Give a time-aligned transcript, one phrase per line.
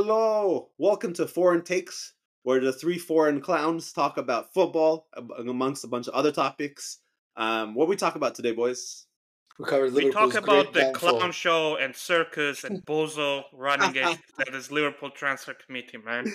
[0.00, 2.12] Hello, welcome to Foreign Takes,
[2.44, 5.08] where the three foreign clowns talk about football
[5.40, 6.98] amongst a bunch of other topics.
[7.36, 9.06] Um, what we talk about today, boys?
[9.58, 11.18] We covered We talk about great the downfall.
[11.18, 16.32] clown show and circus and bozo running it that is Liverpool transfer committee, man.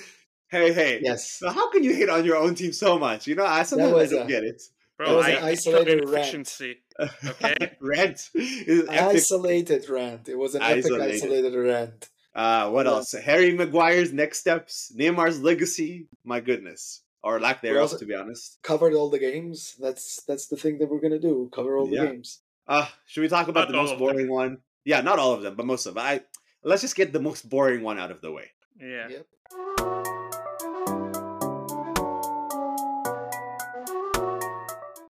[0.49, 0.99] Hey, hey.
[1.01, 1.31] Yes.
[1.31, 3.27] So how can you hate on your own team so much?
[3.27, 4.61] You know, I sometimes I don't a- get it.
[4.97, 6.61] Bro, That was I an isolated took rant.
[7.25, 7.71] Okay.
[7.79, 8.29] Rant.
[8.37, 10.27] Isolated rant.
[10.27, 11.13] It was an epic Isolated.
[11.15, 12.09] isolated rant.
[12.35, 12.93] Uh, what Yeah.
[12.93, 13.11] else?
[13.11, 16.07] Harry Maguire's next steps, Neymar's legacy.
[16.23, 18.57] My goodness, or lack thereof, to be honest.
[18.63, 19.75] Covered all the games.
[19.79, 21.49] That's that's the thing that we're gonna do.
[21.53, 22.05] Cover all the Yeah.
[22.07, 22.41] games.
[22.67, 24.07] Uh, should we talk about Not the most of them.
[24.07, 24.57] boring one?
[24.85, 26.03] Yeah, not all of them, but most of them.
[26.03, 26.23] I
[26.63, 28.49] let's just get the most boring one out of the way.
[28.79, 29.09] Yeah.
[29.09, 30.33] Yep.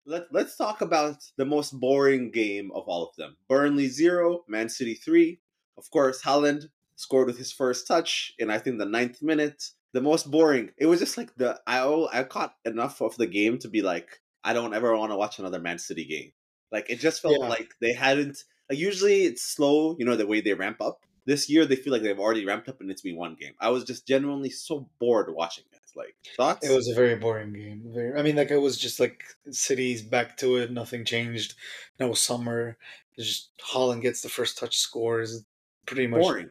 [0.05, 3.37] Let, let's talk about the most boring game of all of them.
[3.47, 5.39] Burnley 0, Man City 3.
[5.77, 9.63] Of course, Haaland scored with his first touch in, I think, the ninth minute.
[9.93, 10.69] The most boring.
[10.77, 11.59] It was just like the.
[11.65, 11.81] I,
[12.13, 15.39] I caught enough of the game to be like, I don't ever want to watch
[15.39, 16.31] another Man City game.
[16.71, 17.47] Like, it just felt Yeah.
[17.47, 18.37] like they hadn't.
[18.69, 21.05] Like, usually it's slow, you know, the way they ramp up.
[21.25, 23.53] This year, they feel like they've already ramped up and it's been one game.
[23.59, 25.79] I was just genuinely so bored watching it.
[25.95, 26.67] Like, thoughts?
[26.67, 27.81] It was a very boring game.
[27.87, 30.71] Very, I mean, like it was just like City's back to it.
[30.71, 31.55] Nothing changed.
[31.99, 32.77] No summer.
[33.17, 35.43] It's just Haaland gets the first touch, scores.
[35.87, 36.49] Pretty much boring.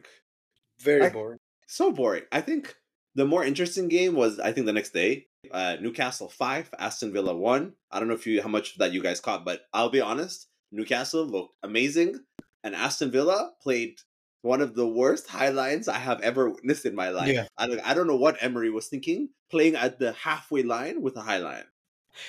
[0.81, 1.39] Very I- boring.
[1.67, 2.23] so boring.
[2.31, 2.75] I think
[3.15, 5.25] the more interesting game was I think the next day.
[5.51, 7.73] Uh, Newcastle five, Aston Villa one.
[7.91, 10.47] I don't know if you how much that you guys caught, but I'll be honest.
[10.71, 12.19] Newcastle looked amazing,
[12.63, 13.99] and Aston Villa played
[14.41, 17.33] one of the worst high lines I have ever witnessed in my life.
[17.33, 17.47] Yeah.
[17.57, 21.21] I I don't know what Emery was thinking, playing at the halfway line with a
[21.21, 21.65] high line.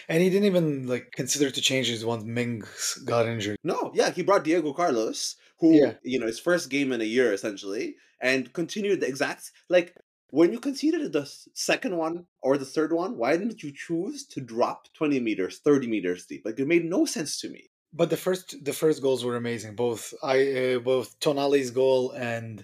[0.09, 3.57] And he didn't even like consider to change his once Mings got injured.
[3.65, 5.95] No, yeah, he brought Diego Carlos, who Yeah.
[6.03, 9.95] you know his first game in a year essentially, and continued the exact like
[10.31, 13.17] when you conceded the second one or the third one.
[13.17, 16.43] Why didn't you choose to drop twenty meters, thirty meters deep?
[16.45, 17.69] Like it made no sense to me.
[17.93, 19.75] But the first the first goals were amazing.
[19.75, 22.63] Both I uh, both Tonali's goal and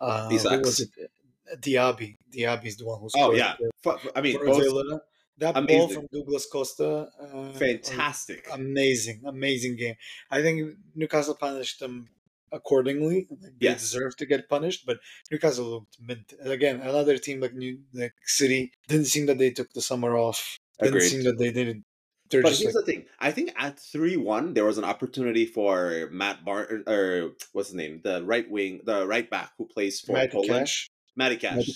[0.00, 0.66] uh, who Isak's.
[0.66, 0.90] was it?
[1.60, 2.14] Diaby.
[2.32, 3.34] Diaby's the one who scored.
[3.34, 3.54] Oh yeah,
[4.14, 4.62] I mean both
[5.38, 7.08] That ball from Douglas Costa.
[7.20, 8.46] Uh, fantastic.
[8.52, 9.94] Amazing, amazing game.
[10.30, 12.08] I think Newcastle punished them
[12.50, 13.26] accordingly.
[13.30, 13.80] Like, They Yes.
[13.82, 14.98] deserved to get punished, but
[15.30, 16.34] Newcastle looked mint.
[16.40, 20.58] Again, another team like New like City didn't seem that they took the summer off.
[20.80, 21.08] Didn't Agreed.
[21.08, 21.84] seem that they did.
[22.30, 23.06] They're But just here's like, the thing.
[23.18, 27.74] I think at three one there was an opportunity for Matt Bar or what's his
[27.74, 30.66] name, the right wing, the right back who plays for Matty Poland.
[30.66, 30.90] Cash.
[31.18, 31.68] Matty Cash.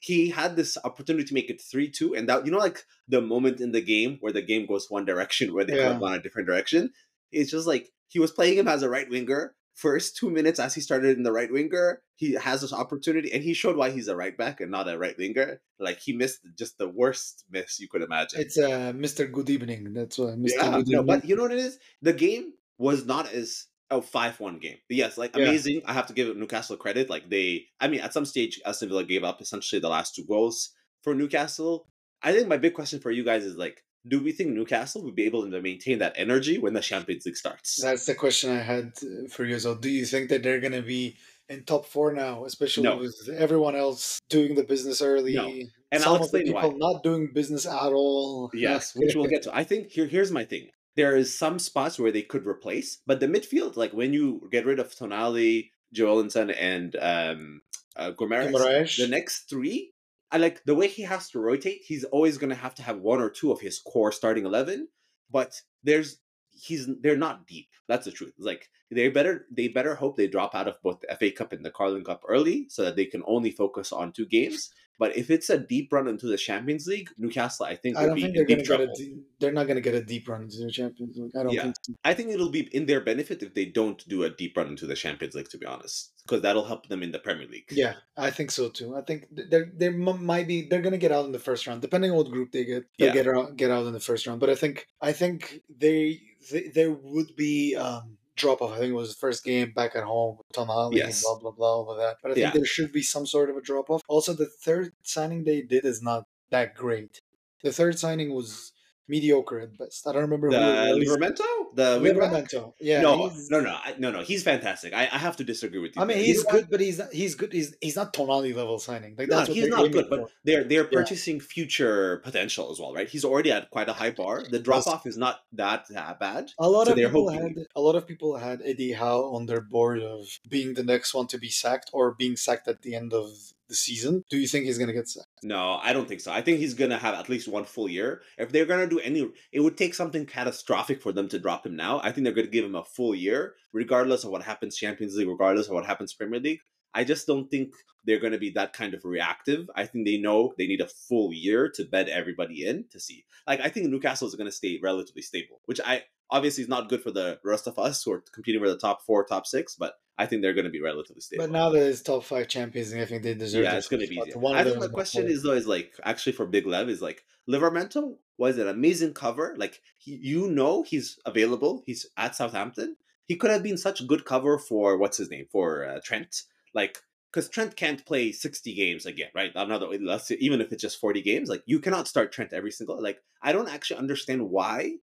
[0.00, 3.22] He had this opportunity to make it three two, and that you know, like the
[3.22, 5.92] moment in the game where the game goes one direction, where they Yeah.
[5.92, 6.92] have gone a different direction.
[7.32, 9.54] It's just like he was playing him as a right winger.
[9.74, 13.42] First two minutes as he started in the right winger, he has this opportunity, and
[13.42, 15.60] he showed why he's a right back and not a right winger.
[15.80, 18.40] Like he missed just the worst miss you could imagine.
[18.40, 19.30] It's uh, Mr.
[19.32, 19.92] Good Evening.
[19.94, 20.50] That's what Mr.
[20.58, 21.78] Yeah, no, but you know what it is?
[22.02, 24.78] The game was not as a five one game.
[24.88, 25.44] Yes, like Yeah.
[25.44, 25.82] amazing.
[25.86, 27.10] I have to give Newcastle credit.
[27.10, 30.24] Like they, I mean, at some stage, Aston Villa gave up essentially the last two
[30.24, 30.70] goals
[31.02, 31.86] for Newcastle.
[32.22, 35.12] I think my big question for you guys is like, do we think Newcastle will
[35.12, 37.80] be able to maintain that energy when the Champions League starts?
[37.80, 39.58] That's the question I had uh, for you.
[39.58, 41.16] So, do you think that they're going to be
[41.48, 42.98] in top four now, especially No.
[42.98, 45.34] with everyone else doing the business early?
[45.34, 45.50] No.
[45.92, 46.62] And some I'll of the explain why.
[46.62, 48.50] people not doing business at all.
[48.54, 49.54] Yes, which we'll get to.
[49.56, 50.68] I think here here's my thing.
[50.96, 54.66] There is some spots where they could replace, but the midfield, like when you get
[54.66, 57.60] rid of Tonali, Joelinton, and um,
[57.96, 59.92] uh, Gomes, the next three,
[60.30, 61.82] I like the way he has to rotate.
[61.84, 64.88] He's always going to have to have one or two of his core starting eleven,
[65.30, 66.18] but there's
[66.50, 67.68] he's they're not deep.
[67.88, 68.34] That's the truth.
[68.38, 71.64] Like they better they better hope they drop out of both the FA Cup and
[71.64, 74.70] the Carling Cup early, so that they can only focus on two games.
[74.98, 78.14] But if it's a deep run into the Champions League, Newcastle, I think, I don't
[78.14, 78.92] be think in they're going to get trouble.
[78.92, 78.96] a.
[78.96, 81.32] De- they're not going to get a deep run into the Champions League.
[81.36, 81.62] I don't Yeah.
[81.64, 81.76] think.
[81.82, 81.94] So.
[82.04, 84.86] I think it'll be in their benefit if they don't do a deep run into
[84.86, 87.66] the Champions League, to be honest, because that'll help them in the Premier League.
[87.72, 88.94] Yeah, I think so too.
[88.96, 91.82] I think they're they might be they're going to get out in the first round,
[91.82, 92.84] depending on what group they get.
[92.98, 93.22] They'll Yeah.
[93.22, 94.38] get out get out in the first round.
[94.40, 96.20] But I think I think they,
[96.52, 98.72] they there would be um, drop off.
[98.72, 101.22] I think it was the first game back at home with Tonali Yes.
[101.24, 102.16] and blah blah blah all of that.
[102.22, 102.50] But I think Yeah.
[102.52, 104.02] there should be some sort of a drop off.
[104.08, 107.20] Also, the third signing they did is not that great.
[107.62, 108.72] The third signing was
[109.08, 110.06] mediocre at best.
[110.06, 110.56] I don't remember The
[110.88, 111.36] who it
[111.74, 112.00] the?
[112.00, 112.72] Livramento.
[112.80, 113.00] Yeah.
[113.02, 114.22] no, he's- no, no, I- no, no.
[114.22, 114.92] He's fantastic.
[114.94, 116.02] I, I have to disagree with you.
[116.02, 117.52] I mean, he's know good, but he's not, he's good.
[117.52, 119.14] He's he's not Tonali level signing.
[119.18, 120.98] Like No, he's not good, but they're they're Yeah.
[120.98, 123.08] purchasing future potential as well, right?
[123.08, 124.42] He's already at quite a high bar.
[124.48, 126.50] The drop off is not that uh, bad.
[126.58, 129.46] A lot So of people hoping- had a lot of people had Eddie Howe on
[129.46, 132.94] their board of being the next one to be sacked or being sacked at the
[132.94, 133.28] end of
[133.68, 134.22] the season.
[134.30, 135.28] Do you think he's gonna get sacked?
[135.42, 136.32] No, I don't think so.
[136.32, 138.22] I think he's gonna have at least one full year.
[138.38, 141.76] If they're gonna do any, it would take something catastrophic for them to drop him
[141.76, 142.00] now.
[142.02, 145.28] I think they're gonna give him a full year, regardless of what happens Champions League,
[145.28, 146.60] regardless of what happens Premier League.
[146.94, 147.74] I just don't think
[148.04, 149.68] they're going to be that kind of reactive.
[149.74, 153.24] I think they know they need a full year to bed everybody in to see.
[153.46, 156.88] Like I think Newcastle is going to stay relatively stable, which I obviously is not
[156.88, 159.74] good for the rest of us who are competing for the top four, top six.
[159.74, 161.44] But I think they're going to be relatively stable.
[161.44, 163.64] But now that it's top five champions, I think they deserve.
[163.64, 164.46] Yeah, it's going to be easier.
[164.46, 168.16] I think the question is though is like actually for Big Lev is like Livramento
[168.38, 169.54] was an amazing cover.
[169.58, 171.82] Like he, you know he's available.
[171.84, 172.96] He's at Southampton.
[173.26, 176.42] He could have been such a good cover for what's his name for uh, Trent
[176.74, 176.98] like
[177.32, 179.50] because Trent can't play 60 games again, right?
[179.56, 183.18] Another even if it's just 40 games, like you cannot start Trent every single like
[183.42, 184.96] I don't actually understand why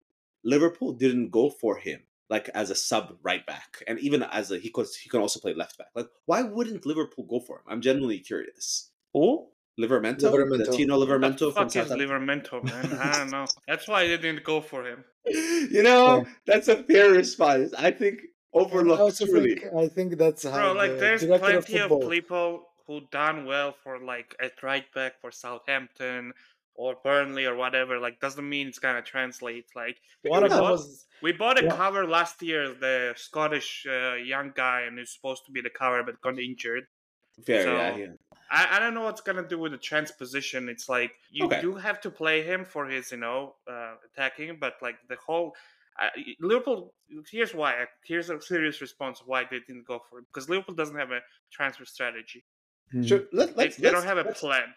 [0.43, 4.57] Liverpool didn't go for him like as a sub right back and even as a
[4.57, 5.89] he could he can also play left back.
[5.93, 7.65] Like why wouldn't Liverpool go for him?
[7.67, 8.89] I'm genuinely curious.
[9.13, 9.49] Who?
[9.79, 10.65] Livramento, Livramento.
[10.65, 12.99] The Tino Livramento from South Livramento, man.
[13.01, 13.45] I don't know.
[13.67, 15.03] That's why they didn't go for him.
[15.71, 16.23] You know, yeah.
[16.47, 17.73] that's a fair response.
[17.77, 18.21] I think
[18.53, 18.99] overlooked.
[18.99, 19.55] I also truly.
[19.55, 20.51] think I think that's how.
[20.51, 25.21] Bro, like there's plenty of, of, people who done well for like at right back
[25.21, 26.33] for Southampton
[26.75, 27.99] or Burnley or whatever.
[27.99, 29.65] Like doesn't mean it's gonna translate.
[29.75, 31.75] Like one we, bought, was, we bought a yeah.
[31.75, 36.03] cover last year, the Scottish uh, young guy, and he's supposed to be the cover
[36.03, 36.83] but got injured.
[37.45, 38.05] So, yeah, yeah.
[38.51, 40.69] I, I don't know what's gonna do with the transposition.
[40.69, 41.61] It's like you okay.
[41.61, 45.53] do have to play him for his, you know, uh, attacking, but like the whole
[46.01, 46.09] uh,
[46.39, 46.93] Liverpool.
[47.29, 47.85] Here's why.
[48.05, 51.19] Here's a serious response why they didn't go for it because Liverpool doesn't have a
[51.51, 52.43] transfer strategy.
[53.05, 53.21] Sure.
[53.31, 54.73] Let, they, they don't have a plan.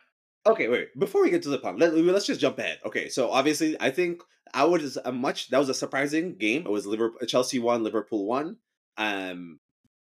[0.46, 0.88] Okay, wait.
[0.98, 2.78] Before we get to the plan, let, us just jump ahead.
[2.84, 6.66] Okay, so obviously, I think I was a much that was a surprising game.
[6.66, 8.58] It was Liverpool, Chelsea won, Liverpool won.
[8.98, 9.58] Um,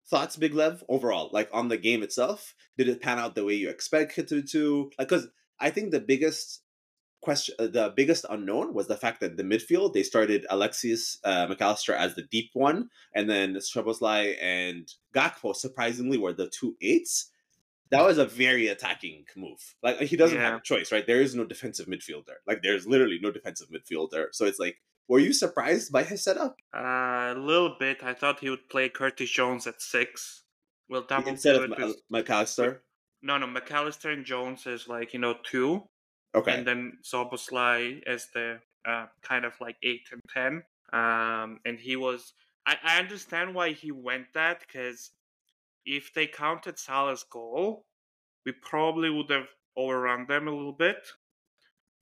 [0.08, 3.54] thoughts, Big Lev, overall, like on the game itself, did it pan out the way
[3.54, 4.90] you expected it to?
[4.98, 5.28] Like, because
[5.60, 6.62] I think the biggest
[7.22, 11.46] question uh, the biggest unknown was the fact that the midfield they started Alexis uh,
[11.48, 16.76] Mac Allister as the deep one, and then Szoboszlai and Gakpo surprisingly were the two
[16.82, 17.30] eights.
[17.92, 19.74] That was a very attacking move.
[19.82, 20.50] Like he doesn't yeah.
[20.50, 21.06] have a choice, right?
[21.06, 22.36] There is no defensive midfielder.
[22.46, 24.26] Like there's literally no defensive midfielder.
[24.32, 24.78] So it's like,
[25.08, 26.56] were you surprised by his setup?
[26.74, 28.02] Uh, a little bit.
[28.02, 30.42] I thought he would play Curtis Jones at six.
[30.88, 31.70] Well, double instead of
[32.10, 32.82] Mac Allister.
[33.22, 35.84] No, no, Mac Allister and Jones is like you know two,
[36.34, 36.54] Okay.
[36.56, 40.62] And then Szoboszlai as the uh, kind of like eight and ten.
[40.92, 42.32] Um, and he was.
[42.66, 45.10] I, I understand why he went that because
[45.84, 47.84] if they counted Salah's goal,
[48.44, 51.06] we probably would have overrun them a little bit.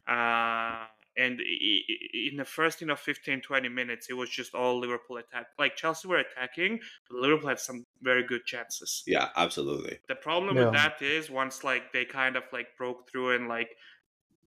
[0.09, 0.85] Uh,
[1.17, 5.47] and in the first you know 15 20 minutes it was just all liverpool attack
[5.59, 6.79] like chelsea were attacking
[7.09, 10.67] but liverpool had some very good chances yeah absolutely the problem yeah.
[10.67, 13.71] with that is once like they kind of like broke through and like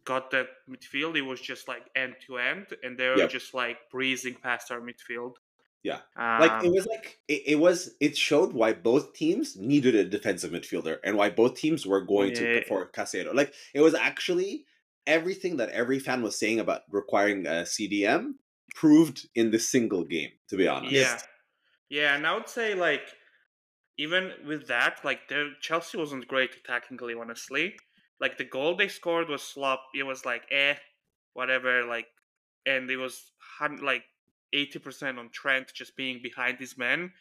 [0.06, 3.30] got that midfield, it was just like end to end, and they were yep.
[3.30, 5.34] just like breezing past our midfield.
[5.84, 7.92] Yeah, um, like it was like it, it, was.
[8.00, 12.30] It showed why both teams needed a defensive midfielder and why both teams were going
[12.30, 12.36] yeah.
[12.36, 13.34] to for Caicedo.
[13.34, 14.66] Like it was actually
[15.06, 18.36] everything that every fan was saying about requiring a CDM
[18.76, 20.30] proved in this single game.
[20.50, 21.20] To be honest, yeah,
[21.90, 23.02] yeah, and I would say like
[23.98, 27.76] even with that, like the Chelsea wasn't great attackingly, honestly
[28.24, 29.82] like the goal they scored was slop.
[29.94, 30.76] It was like eh,
[31.34, 31.84] whatever.
[31.84, 32.08] Like,
[32.66, 33.22] and it was
[33.82, 34.04] like
[34.54, 37.12] eighty percent on Trent just being behind his men.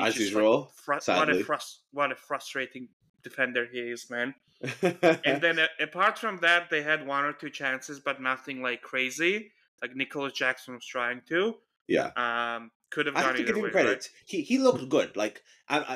[0.00, 2.88] As usual, like, what a frus- what a frustrating
[3.22, 4.34] defender he is, man.
[4.82, 8.80] and then uh, apart from that, they had one or two chances, but nothing like
[8.80, 9.52] crazy.
[9.82, 11.56] Like Nicholas Jackson was trying to.
[11.88, 12.10] Yeah.
[12.16, 13.88] Um, could have gone I have to give him way, credit.
[13.88, 14.10] Right?
[14.26, 15.16] He he looked good.
[15.16, 15.42] Like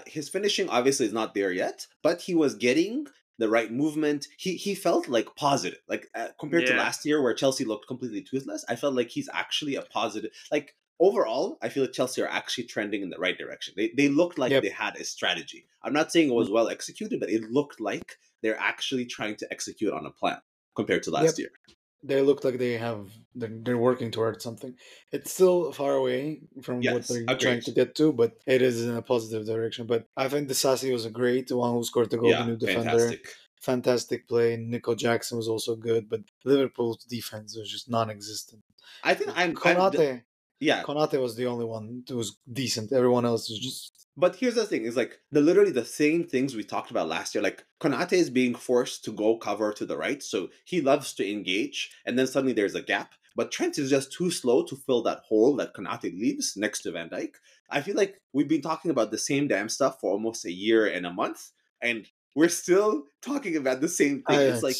[0.07, 3.07] his finishing obviously is not there yet, but he was getting
[3.39, 4.29] the right movement.
[4.37, 6.73] He he felt like positive, like uh, compared yeah.
[6.73, 8.65] to last year where Chelsea looked completely toothless.
[8.69, 10.31] I felt like he's actually a positive.
[10.51, 13.75] Like overall, I feel like Chelsea are actually trending in the right direction.
[13.77, 14.63] They they looked like yep.
[14.63, 15.67] they had a strategy.
[15.83, 16.55] I'm not saying it was mm.
[16.55, 20.41] well executed, but it looked like they're actually trying to execute on a plan
[20.75, 21.51] compared to last yep.
[21.51, 24.75] year they look like they have they're, they're, working towards something.
[25.13, 27.41] It's still far away from yes, what they're agreed.
[27.41, 29.87] trying to get to, but it is in a positive direction.
[29.87, 32.57] But I think Disasi was a great one who scored the goal, yeah, the new
[32.57, 32.91] defender.
[32.91, 33.29] Fantastic.
[33.61, 34.57] fantastic play.
[34.57, 38.63] Nico Jackson was also good, but Liverpool's defense was just non-existent.
[39.03, 40.23] I think I'm Konate.
[40.61, 42.93] Yeah, Konate was the only one who was decent.
[42.93, 46.57] Everyone else was just but here's the thing: is like the literally the same things
[46.57, 47.43] we talked about last year.
[47.43, 51.31] Like Konate is being forced to go cover to the right, so he loves to
[51.31, 53.13] engage, and then suddenly there's a gap.
[53.35, 56.93] But Trent is just too slow to fill that hole that Konate leaves next to
[56.93, 57.35] Van Dijk.
[57.71, 60.87] I feel like we've been talking about the same damn stuff for almost a year
[60.87, 61.51] and a month,
[61.83, 64.41] and we're still talking about the same thing.
[64.41, 64.77] it's like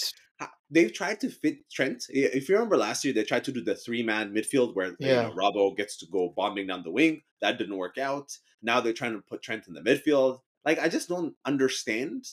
[0.71, 2.05] they've tried to fit Trent.
[2.09, 5.29] If you remember last year, they tried to do the three man midfield where yeah.
[5.29, 7.23] you know, Robbo gets to go bombing down the wing.
[7.41, 8.37] That didn't work out.
[8.63, 10.41] Now they're trying to put Trent in the midfield.
[10.65, 12.27] Like I just don't understand.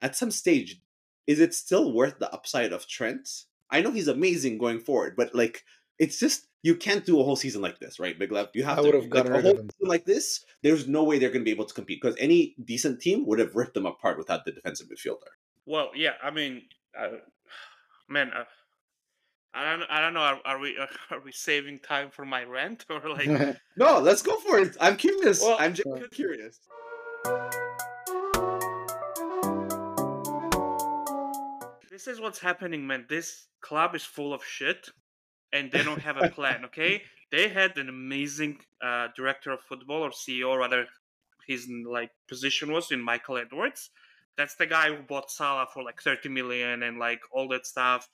[0.00, 0.80] At some stage,
[1.26, 3.28] is it still worth the upside of Trent?
[3.68, 5.64] I know he's amazing going forward, but like
[5.98, 8.48] it's just you can't do a whole season like this, right, Big Lev?
[8.54, 10.44] You have I to like, a whole season like this.
[10.62, 13.38] There's no way they're going to be able to compete because any decent team would
[13.38, 15.30] have ripped them apart without the defensive midfielder.
[15.66, 16.62] Well, yeah, I mean,
[16.98, 17.18] uh,
[18.08, 18.44] man, uh,
[19.54, 20.20] I don't, I don't know.
[20.20, 20.76] Are, are we
[21.10, 23.56] are we saving time for my rant or like?
[23.76, 24.76] no, let's go for it.
[24.80, 25.42] I'm curious.
[25.42, 26.60] Well, I'm just curious.
[31.90, 33.06] This is what's happening, man.
[33.08, 34.88] This club is full of shit
[35.52, 36.64] and they don't have a plan.
[36.66, 40.86] Okay, they had an amazing uh, director of football or CEO, or rather,
[41.46, 43.90] his like position was in Michael Edwards.
[44.38, 48.08] That's the guy who bought Salah for like 30 million and like all that stuff.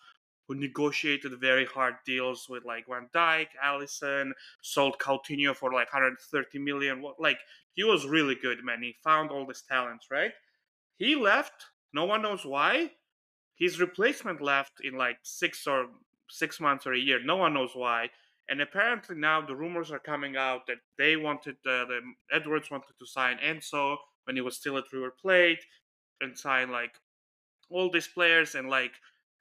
[0.48, 6.58] Who negotiated very hard deals with like Van Dijk, Alisson, sold Coutinho for like 130
[6.58, 7.02] million.
[7.18, 7.38] Like
[7.74, 8.82] he was really good, man.
[8.82, 10.32] He found all this talents, right?
[10.96, 11.66] He left.
[11.92, 12.90] No one knows why.
[13.56, 15.86] His replacement left in like six or
[16.28, 17.20] six months or a year.
[17.24, 18.10] No one knows why.
[18.48, 22.00] And apparently now the rumors are coming out that they wanted uh, the
[22.30, 25.64] Edwards wanted to sign Enzo when he was still at River Plate
[26.24, 26.94] and sign like
[27.70, 28.92] all these players and like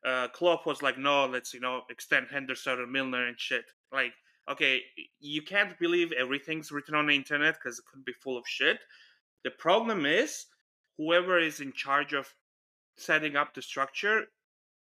[0.06, 3.66] uh Klopp was like no let's you know extend Henderson and Milner and shit.
[3.92, 4.14] Like
[4.50, 4.82] okay
[5.20, 8.80] you can't believe everything's written on the internet because it could be full of shit.
[9.44, 10.46] The problem is
[10.98, 12.34] whoever is in charge of
[12.98, 14.26] setting up the structure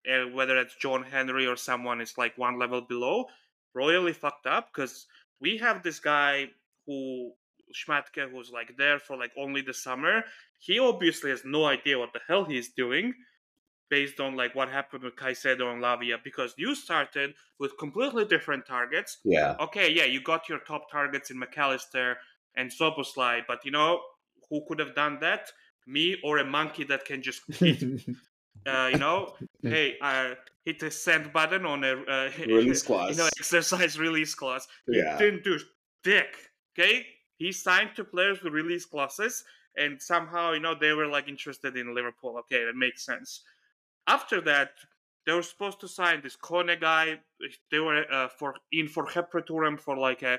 [0.08, 3.26] uh, whether it's John Henry or someone is like one level below,
[3.74, 5.06] royally fucked up because
[5.40, 6.46] we have this guy
[6.86, 7.32] who
[7.72, 10.24] Schmadtke who's like there for like only the summer.
[10.58, 13.14] He obviously has no idea what the hell he's doing
[13.90, 18.66] based on like what happened with Caicedo and Lavia because you started with completely different
[18.66, 19.18] targets.
[19.24, 19.54] Yeah.
[19.60, 22.16] Okay, yeah, you got your top targets in Mac Allister
[22.56, 24.00] and Szoboszlai, but you know
[24.48, 25.50] who could have done that?
[25.86, 27.82] Me or a monkey that can just hit
[28.66, 33.10] uh, you know, hey, uh, hit the send button on a uh, release clause.
[33.10, 34.66] You know, exercise release clause.
[34.86, 35.18] Yeah.
[35.18, 35.58] didn't do
[36.04, 36.34] dick.
[36.78, 39.44] Okay, he signed to players with release clauses,
[39.76, 42.36] and somehow you know they were like interested in Liverpool.
[42.40, 43.42] Okay, that makes sense.
[44.06, 44.70] After that,
[45.26, 47.20] they were supposed to sign this Kone guy.
[47.70, 50.38] They were uh, for in for Khéphren Thuram for like a,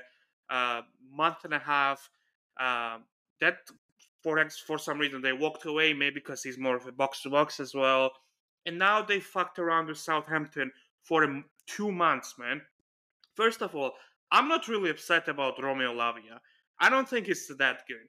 [0.50, 2.10] a month and a half.
[2.58, 2.98] Uh,
[3.40, 3.58] that
[4.22, 7.30] for for some reason they walked away, maybe because he's more of a box to
[7.30, 8.10] box as well.
[8.66, 10.72] And now they fucked around with Southampton
[11.02, 12.62] for two months, man.
[13.34, 13.92] First of all,
[14.30, 16.40] I'm not really upset about Romeo Lavia.
[16.80, 18.08] I don't think it's that good.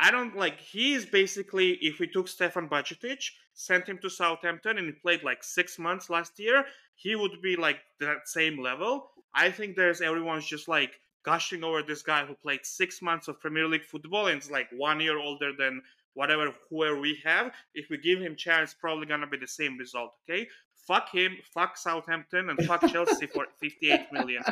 [0.00, 0.60] I don't like.
[0.60, 3.22] He's basically if we took Stefan Bajcetic,
[3.54, 7.56] sent him to Southampton, and he played like six months last year, he would be
[7.56, 9.10] like that same level.
[9.34, 10.92] I think there's everyone's just like
[11.24, 14.68] gushing over this guy who played six months of Premier League football and is like
[14.76, 15.82] one year older than
[16.14, 17.52] whatever whoever we have.
[17.74, 20.12] If we give him chance, probably gonna be the same result.
[20.28, 20.48] Okay,
[20.86, 24.42] fuck him, fuck Southampton, and fuck Chelsea for 58 million.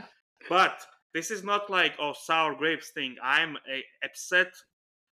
[0.48, 0.84] But
[1.16, 3.16] this is not like oh sour grapes thing.
[3.22, 4.52] I'm a, upset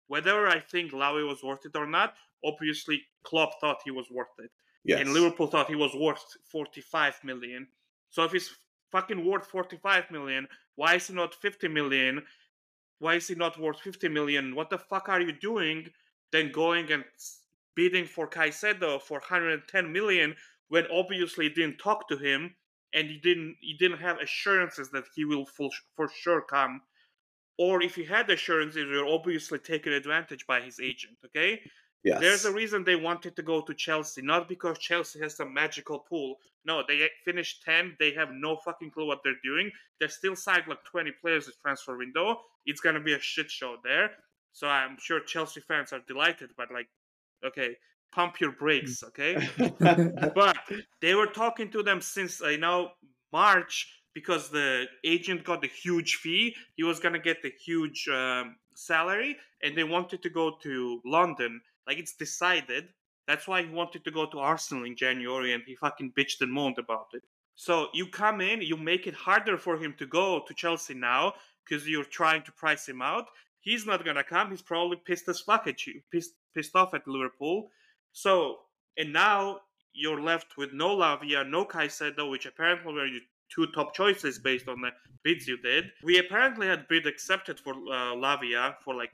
[0.08, 2.14] whether I think Lavi was worth it or not.
[2.44, 4.52] Obviously, Klopp thought he was worth it.
[4.86, 5.02] Yes.
[5.02, 7.68] And Liverpool thought he was worth 45 million.
[8.10, 8.50] So if he's
[8.92, 10.48] fucking worth 45 million.
[10.76, 12.24] Why is he not 50 million?
[13.00, 14.56] Why is he not worth 50 million?
[14.56, 15.88] What the fuck are you doing?
[16.32, 17.04] Then going and
[17.76, 20.36] bidding for Caicedo for 110 million
[20.68, 22.56] when obviously didn't talk to him
[22.94, 26.82] and you didn't you didn't have assurances that he will for, for sure come.
[27.58, 31.18] Or if you had assurances, you're obviously taken advantage by his agent.
[31.26, 31.60] Okay,
[32.04, 32.22] Yes.
[32.22, 36.00] There's a reason they wanted to go to Chelsea, not because Chelsea has some magical
[36.00, 36.38] pool.
[36.64, 37.98] No, they finished 10.
[38.00, 39.72] They have no fucking clue what they're doing.
[40.00, 42.40] they're still signed like 20 players this transfer window.
[42.66, 44.12] It's going to be a shit show there.
[44.54, 46.88] So I'm sure Chelsea fans are delighted, but like,
[47.46, 47.76] okay,
[48.12, 49.48] pump your brakes, okay?
[50.36, 50.58] but
[51.02, 52.92] they were talking to them since, you know,
[53.32, 56.56] March because the agent got a huge fee.
[56.76, 61.02] He was going to get a huge um, salary, and they wanted to go to
[61.06, 62.90] London like it's decided.
[63.28, 66.52] That's why he wanted to go to Arsenal in January and he fucking bitched and
[66.52, 67.24] moaned about it.
[67.56, 71.34] So you come in, you make it harder for him to go to Chelsea now
[71.64, 73.28] because you're trying to price him out.
[73.60, 74.50] He's not gonna come.
[74.50, 77.70] He's probably pissed as fuck at you, pissed pissed off at Liverpool.
[78.12, 78.60] So
[78.98, 79.62] and now
[79.94, 83.22] you're left with no Lavia, no Caicedo, which apparently were your
[83.54, 84.92] two top choices based on the
[85.24, 85.86] bids you did.
[86.04, 89.12] We apparently had bid accepted for uh, Lavia for like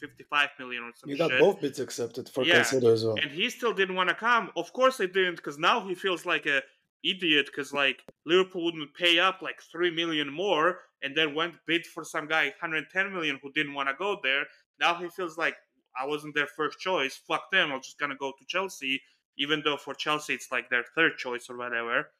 [0.00, 1.10] 55 million or something.
[1.10, 1.40] You got shit.
[1.40, 2.62] both bids accepted for yeah.
[2.62, 3.16] Caicedo as well.
[3.20, 4.50] And he still didn't want to come.
[4.56, 6.62] Of course they didn't, because now he feels like a
[7.04, 11.86] idiot because like Liverpool wouldn't pay up like three million more and then went bid
[11.86, 14.44] for some guy 110 million who didn't want to go there.
[14.80, 15.54] Now he feels like
[15.96, 17.20] I wasn't their first choice.
[17.28, 17.72] Fuck them.
[17.72, 19.00] I'm just gonna go to Chelsea,
[19.38, 22.10] even though for Chelsea it's like their third choice or whatever.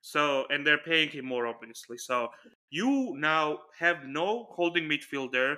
[0.00, 1.98] So and they're paying him more obviously.
[1.98, 2.28] So
[2.70, 5.56] you now have no holding midfielder.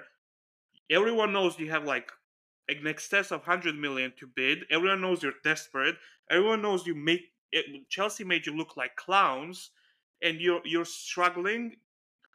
[0.90, 2.10] Everyone knows you have like
[2.68, 4.64] an excess of 100 million to bid.
[4.70, 5.96] Everyone knows you're desperate.
[6.30, 7.22] Everyone knows you make
[7.52, 9.70] it, Chelsea made you look like clowns,
[10.22, 11.76] and you're you're struggling.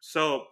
[0.01, 0.45] So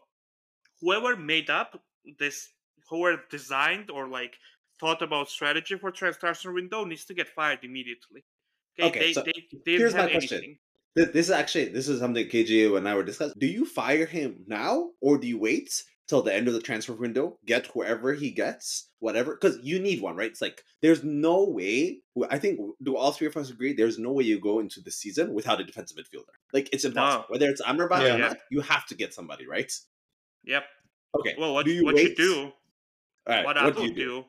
[0.79, 1.81] whoever made up
[2.19, 2.49] this,
[2.89, 4.35] whoever designed or like
[4.81, 8.25] thought about strategy for transfer window needs to get fired immediately.
[8.79, 9.33] Okay, okay they, so they,
[9.65, 10.19] they here's my anything.
[10.19, 10.57] question.
[10.95, 13.35] This is actually this is something KJ and I were discussing.
[13.37, 16.93] Do you fire him now or do you wait till the end of the transfer
[16.93, 20.31] window, get whoever he gets, whatever, because you need one, right?
[20.31, 22.01] It's like there's no way.
[22.29, 23.71] I think do all three of us agree?
[23.73, 26.35] There's no way you go into the season without a defensive midfielder.
[26.51, 27.25] Like it's impossible.
[27.29, 27.33] No.
[27.33, 29.71] Whether it's Amrabat yeah, or not, you have to get somebody, right?
[30.43, 30.63] Yep.
[31.19, 31.35] Okay.
[31.37, 32.09] Well, what do you what wait?
[32.09, 32.51] you do?
[33.29, 34.25] Right, what, what I would do, do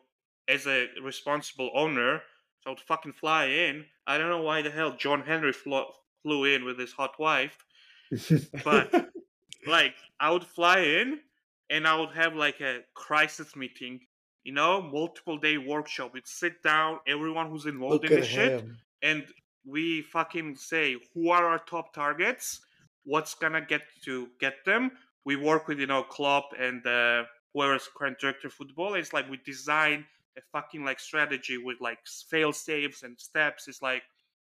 [0.48, 2.22] as a responsible owner,
[2.60, 3.84] so I would fucking fly in.
[4.06, 5.84] I don't know why the hell John Henry flew,
[6.22, 7.56] flew in with his hot wife,
[8.64, 9.10] but
[9.66, 11.20] like I would fly in
[11.70, 14.00] and I would have like a crisis meeting,
[14.44, 16.12] you know, multiple day workshop.
[16.14, 18.64] We'd sit down, everyone who's involved Look in the shit,
[19.02, 19.24] and
[19.64, 22.60] we fucking say who are our top targets,
[23.04, 24.92] what's gonna get to get them.
[25.24, 28.94] We work with you know Klopp and uh, whoever's current director of football.
[28.94, 31.98] It's like we design a fucking like strategy with like
[32.30, 33.68] fail saves and steps.
[33.68, 34.02] It's like,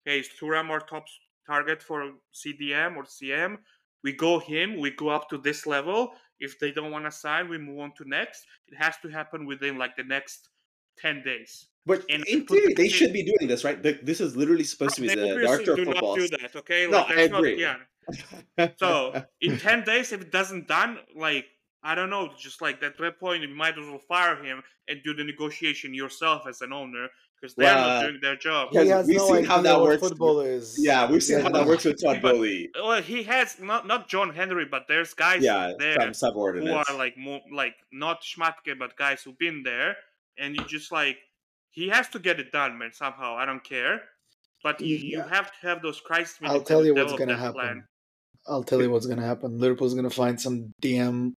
[0.05, 1.05] hey, is Thuram our top
[1.47, 3.57] target for CDM or CM?
[4.03, 7.49] We go him, we go up to this level, if they don't want to sign,
[7.49, 8.45] we move on to next.
[8.67, 10.49] It has to happen within like the next
[10.97, 11.67] ten days.
[11.85, 13.81] But and in theory, they should be doing this, right?
[13.81, 16.15] This is literally supposed to be the director of football.
[16.15, 16.87] Do not do that, okay?
[16.87, 17.61] Like, no, I agree.
[17.61, 17.79] Not,
[18.57, 18.69] yeah.
[18.77, 21.45] so in ten days, if it doesn't done, like
[21.83, 25.01] I don't know, just like at that point, you might as well fire him and
[25.03, 27.07] do the negotiation yourself as an owner
[27.39, 28.69] because they're well, not doing their job.
[28.71, 30.01] He has we've no seen how that works.
[30.01, 30.75] Football is.
[30.77, 32.69] Yeah, we've seen how that works with Todd Boehly.
[32.75, 37.17] Well, he has not not John Henry, but there's guys yeah, there who are like
[37.17, 39.95] more like not Schmadtke, but guys who've been there,
[40.37, 41.17] and you just like
[41.69, 42.91] he has to get it done, man.
[42.93, 44.01] Somehow, I don't care,
[44.63, 45.17] but you, yeah.
[45.17, 46.37] you have to have those crisis.
[46.43, 47.53] I'll tell you what's gonna happen.
[47.53, 47.83] Plan.
[48.47, 49.57] I'll tell you what's gonna happen.
[49.57, 51.33] Liverpool's gonna find some DM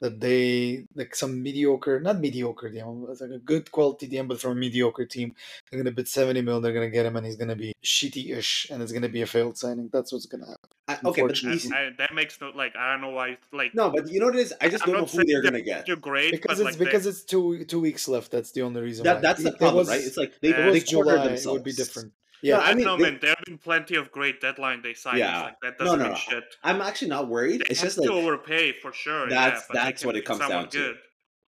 [0.00, 4.40] that they like some mediocre, not mediocre DM, it's like a good quality DM, but
[4.40, 5.34] from a mediocre team.
[5.70, 6.60] They're gonna bid seventy mil.
[6.60, 9.58] They're gonna get him, and he's gonna be shitty-ish, and it's gonna be a failed
[9.58, 9.90] signing.
[9.92, 10.70] That's what's gonna happen.
[10.88, 14.08] I, okay, but I, that makes no like I don't know why like no, but
[14.08, 14.54] you know what it is?
[14.60, 15.86] I just I'm don't know who they're gonna get.
[15.86, 17.10] You're great because it's like because they...
[17.10, 18.30] it's two two weeks left.
[18.30, 19.04] That's the only reason.
[19.04, 19.20] That, why.
[19.20, 20.00] That's the problem, was, right?
[20.00, 21.46] It's like they, they July, themselves.
[21.46, 22.12] It would be different.
[22.42, 25.18] Yeah, no, I mean, no, man, there have been plenty of great deadline day signings.
[25.18, 26.44] Yeah, like, that doesn't no, no, mean shit.
[26.62, 27.60] I'm actually not worried.
[27.60, 29.28] They it's just like overpay for sure.
[29.28, 30.78] That's yeah, that's what it comes down to.
[30.78, 30.98] Good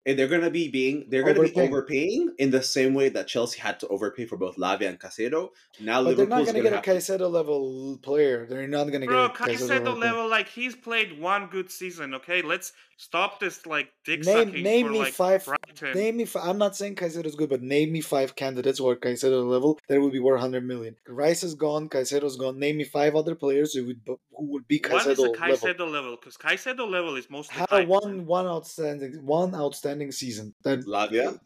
[0.09, 1.69] and they're gonna be being they're gonna overpaying.
[1.69, 4.99] be overpaying in the same way that Chelsea had to overpay for both Lavia and
[4.99, 5.49] Caicedo.
[5.79, 8.47] Now but they're not gonna, get a Caicedo level player.
[8.49, 10.27] They're not gonna Bro, get a Caicedo, Caicedo level.
[10.27, 12.13] Like he's played one good season.
[12.15, 14.63] Okay, let's stop this like dick name, sucking.
[14.63, 15.45] Name for, me like, five.
[15.45, 15.93] Brighton.
[15.93, 16.25] Name me.
[16.25, 19.49] Five, I'm not saying Caicedo is good, but name me five candidates who are Caicedo
[19.49, 20.95] level that would be worth 100 million.
[21.07, 21.89] Rice is gone.
[21.89, 22.59] Caicedo's gone.
[22.59, 25.31] Name me five other players who would who would be Caicedo level.
[25.31, 26.17] What is a Caicedo level?
[26.17, 30.53] Because Caicedo level is mostly had one one outstanding one outstanding season.
[30.63, 31.39] That Lavia.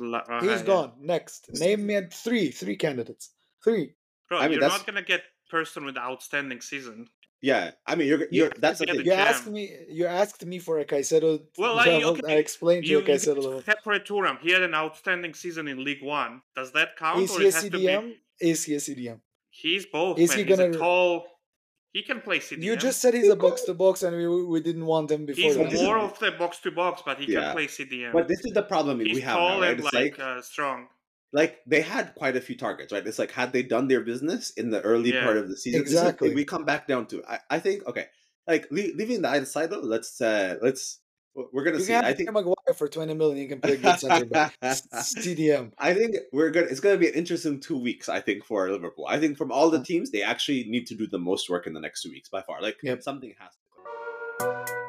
[0.00, 0.92] La- uh, He's gone.
[1.00, 3.30] Next, name me three three candidates.
[3.62, 3.94] Three.
[4.28, 4.78] Bro, I mean, you're that's...
[4.78, 7.08] not gonna get person with outstanding season.
[7.42, 9.04] Yeah, I mean, you're you're that's the thing.
[9.04, 11.40] You asked me, you asked me for a Caicedo.
[11.56, 13.62] Well, I, okay, I explained you, you a Caicedo level.
[13.62, 14.38] Separate Thuram.
[14.40, 16.42] He had an outstanding season in League One.
[16.54, 17.20] Does that count?
[17.20, 18.12] Is he a CDM?
[18.40, 18.50] Be...
[18.50, 19.20] Is he a CDM?
[19.48, 20.18] He's both.
[20.18, 20.38] Is man.
[20.38, 21.26] he gonna he's tall?
[21.92, 22.62] He can play CDM.
[22.62, 25.42] You just said he's a box to box, and we, we didn't want him before.
[25.42, 25.72] He's that.
[25.72, 27.40] more of the box to box, but he yeah.
[27.40, 28.12] can play CDM.
[28.12, 29.70] But this is the problem he's we have tall now, right?
[29.70, 30.88] and it's like, like uh, strong.
[31.32, 33.06] Like they had quite a few targets, right?
[33.06, 35.22] It's like had they done their business in the early yeah.
[35.22, 36.34] part of the season, exactly.
[36.34, 37.22] we come back down to.
[37.28, 38.06] I, I think okay,
[38.48, 39.80] like leaving the side though.
[39.80, 40.98] Let's uh let's
[41.34, 41.94] we're gonna you see.
[41.94, 44.56] I think Maguire for twenty million, you can play good center back.
[44.60, 45.72] CDM.
[45.78, 46.66] I think we're gonna.
[46.66, 48.08] It's gonna be an interesting two weeks.
[48.08, 49.06] I think for Liverpool.
[49.08, 51.72] I think from all the teams, they actually need to do the most work in
[51.72, 52.60] the next two weeks by far.
[52.60, 53.02] Like yep.
[53.02, 54.79] something has to.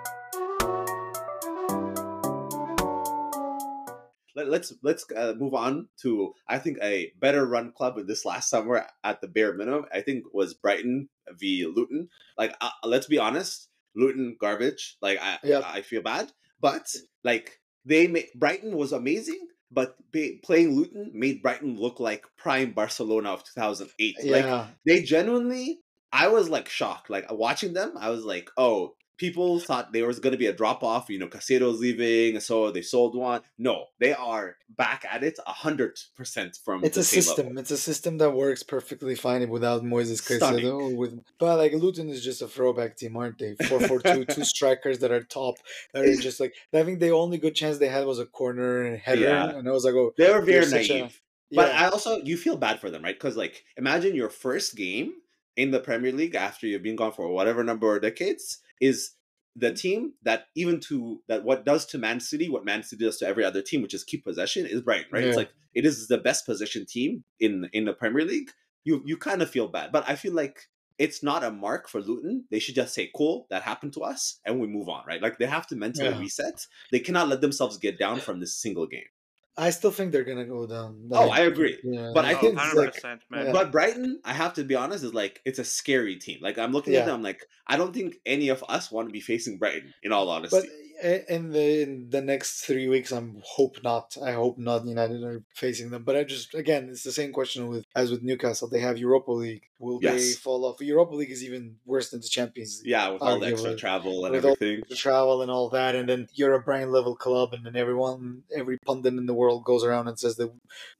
[4.35, 8.49] Let, let's let's uh, move on to I think a better run club this last
[8.49, 9.85] summer at the bare minimum.
[9.93, 12.09] I think was Brighton v Luton.
[12.37, 14.97] Like uh, let's be honest, Luton garbage.
[15.01, 15.63] Like I, yep.
[15.65, 19.95] I feel bad, but like they made Brighton was amazing, but
[20.43, 24.15] playing Luton made Brighton look like prime Barcelona of 2008.
[24.21, 24.31] Yeah.
[24.35, 25.79] Like they genuinely
[26.11, 27.09] I was like shocked.
[27.09, 30.53] Like watching them, I was like, "Oh, people thought there was going to be a
[30.53, 31.07] drop off.
[31.07, 33.41] You know, Caicedo's leaving, so they sold one.
[33.59, 36.83] No, they are back at it hundred percent from.
[36.83, 37.45] It's a system.
[37.45, 37.61] Level.
[37.61, 40.95] It's a system that works perfectly fine without Moises Caicedo.
[40.97, 43.55] With but like Luton is just a throwback team, aren't they?
[43.67, 45.55] Four four two, two strikers that are top.
[45.93, 48.81] That are just like I think the only good chance they had was a corner
[48.81, 49.49] and header, yeah.
[49.51, 51.21] and I was like, oh, they were very naive.
[51.51, 51.85] A, but yeah.
[51.85, 53.15] I also you feel bad for them, right?
[53.15, 55.13] Because like imagine your first game
[55.55, 59.11] in the Premier League after you've been gone for whatever number of decades is
[59.55, 59.75] the mm-hmm.
[59.75, 63.27] team that even to that what does to Man City, what Man City does to
[63.27, 65.23] every other team, which is keep possession, is Brighton, right?
[65.23, 65.29] Yeah.
[65.29, 68.51] It's like it is the best possession team in in the Premier League.
[68.83, 70.67] You you kind of feel bad, but I feel like
[70.97, 72.45] it's not a mark for Luton.
[72.51, 75.21] They should just say, "Cool, that happened to us," and we move on, right?
[75.21, 76.19] Like they have to mentally yeah.
[76.19, 76.65] reset.
[76.91, 79.09] They cannot let themselves get down from this single game.
[79.57, 81.09] I still think they're gonna go down.
[81.09, 81.77] Like, oh, I agree.
[81.83, 82.11] Yeah.
[82.13, 83.51] But I think like, man.
[83.51, 86.39] but Brighton, I have to be honest, is like it's a scary team.
[86.41, 86.99] Like I'm looking yeah.
[86.99, 89.93] at them, I'm like, I don't think any of us want to be facing Brighton.
[90.03, 90.65] In all honesty, but
[91.01, 94.17] in the in the next three weeks, I'm hope not.
[94.23, 94.85] I hope not.
[94.85, 98.23] United are facing them, but I just again, it's the same question with as with
[98.23, 98.67] Newcastle.
[98.67, 99.63] They have Europa League.
[99.79, 100.13] Will yes.
[100.13, 100.81] they fall off?
[100.81, 102.79] Europa League is even worse than the Champions.
[102.79, 106.07] League, yeah, with all the extra travel and everything, the travel and all that, and
[106.07, 109.83] then you're a Brian level club, and then everyone, every pundit in the world goes
[109.83, 110.51] around and says that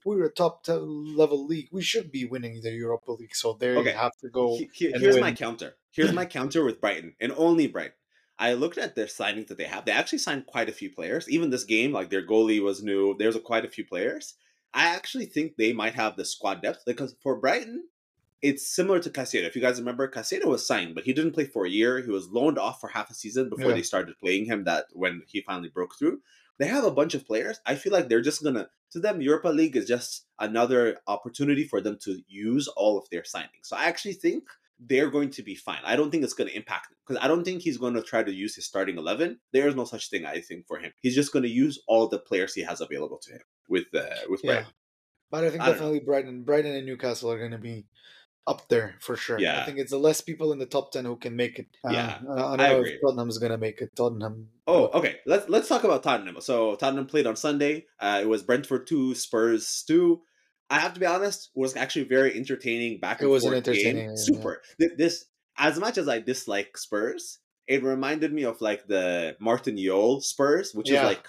[0.04, 1.70] we're a top level league.
[1.72, 3.36] We should be winning the Europa League.
[3.36, 3.92] So there okay.
[3.92, 4.58] you have to go.
[4.58, 5.22] He, here's win.
[5.22, 5.76] my counter.
[5.92, 7.94] Here's my counter with Brighton, and only Brighton.
[8.42, 9.86] I looked at their signings that they have.
[9.86, 11.30] They actually signed quite a few players.
[11.30, 13.16] Even this game, like their goalie was new.
[13.18, 14.34] There's a, quite a few players.
[14.74, 17.84] I actually think they might have the squad depth because for Brighton,
[18.42, 19.44] it's similar to Caicedo.
[19.44, 22.02] If you guys remember, Caicedo was signed, but he didn't play for a year.
[22.02, 23.76] He was loaned off for half a season before yeah.
[23.76, 24.64] they started playing him.
[24.64, 26.22] That when he finally broke through,
[26.58, 27.60] they have a bunch of players.
[27.68, 31.80] I feel like they're just gonna to them Europa League is just another opportunity for
[31.80, 33.66] them to use all of their signings.
[33.66, 34.46] So I actually think
[34.88, 35.80] they're going to be fine.
[35.86, 38.02] I don't think it's going to impact him because I don't think he's going to
[38.02, 39.40] try to use his starting 11.
[39.54, 40.92] There is no such thing, I think, for him.
[41.02, 44.06] He's just going to use all the players he has available to him with uh,
[44.30, 44.54] with yeah.
[44.54, 44.74] Brighton.
[45.30, 47.86] But I think I definitely Brighton, Brighton and Newcastle are going to be
[48.48, 49.40] up there for sure.
[49.40, 49.62] Yeah.
[49.62, 51.68] I think it's the less people in the top 10 who can make it.
[51.86, 52.18] Uh, yeah.
[52.20, 52.92] I don't I know agree.
[52.94, 53.96] if Tottenham's going to make it.
[53.96, 54.50] Tottenham.
[54.68, 55.20] Oh, okay.
[55.26, 56.38] Let's let's talk about Tottenham.
[56.42, 57.86] So Tottenham played on Sunday.
[58.00, 60.22] Uh, it was Brentford 2, Spurs 2.
[60.72, 63.54] I have to be honest, it was actually very entertaining back and it was forth
[63.54, 64.18] an entertaining game.
[64.18, 64.62] Super.
[64.80, 64.88] Yeah.
[64.98, 65.26] This
[65.58, 70.74] as much as I dislike Spurs, it reminded me of like the Martin Jol Spurs,
[70.74, 71.02] which yeah.
[71.02, 71.28] is like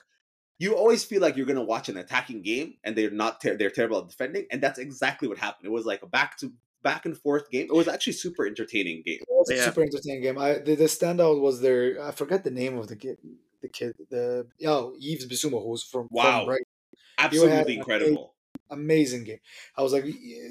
[0.61, 3.71] you always feel like you're gonna watch an attacking game and they're not ter- they're
[3.71, 5.67] terrible at defending, and that's exactly what happened.
[5.67, 6.53] It was like a back to
[6.85, 7.67] back and forth game.
[7.69, 9.19] It was actually super entertaining game.
[9.23, 10.39] It was a super entertaining game.
[10.39, 13.19] I the, the standout was their I forget the name of the kid
[13.61, 16.59] the kid the oh Yves Bissouma who's from wow from
[17.19, 18.35] absolutely incredible
[18.73, 19.39] amazing game.
[19.77, 20.05] I was like,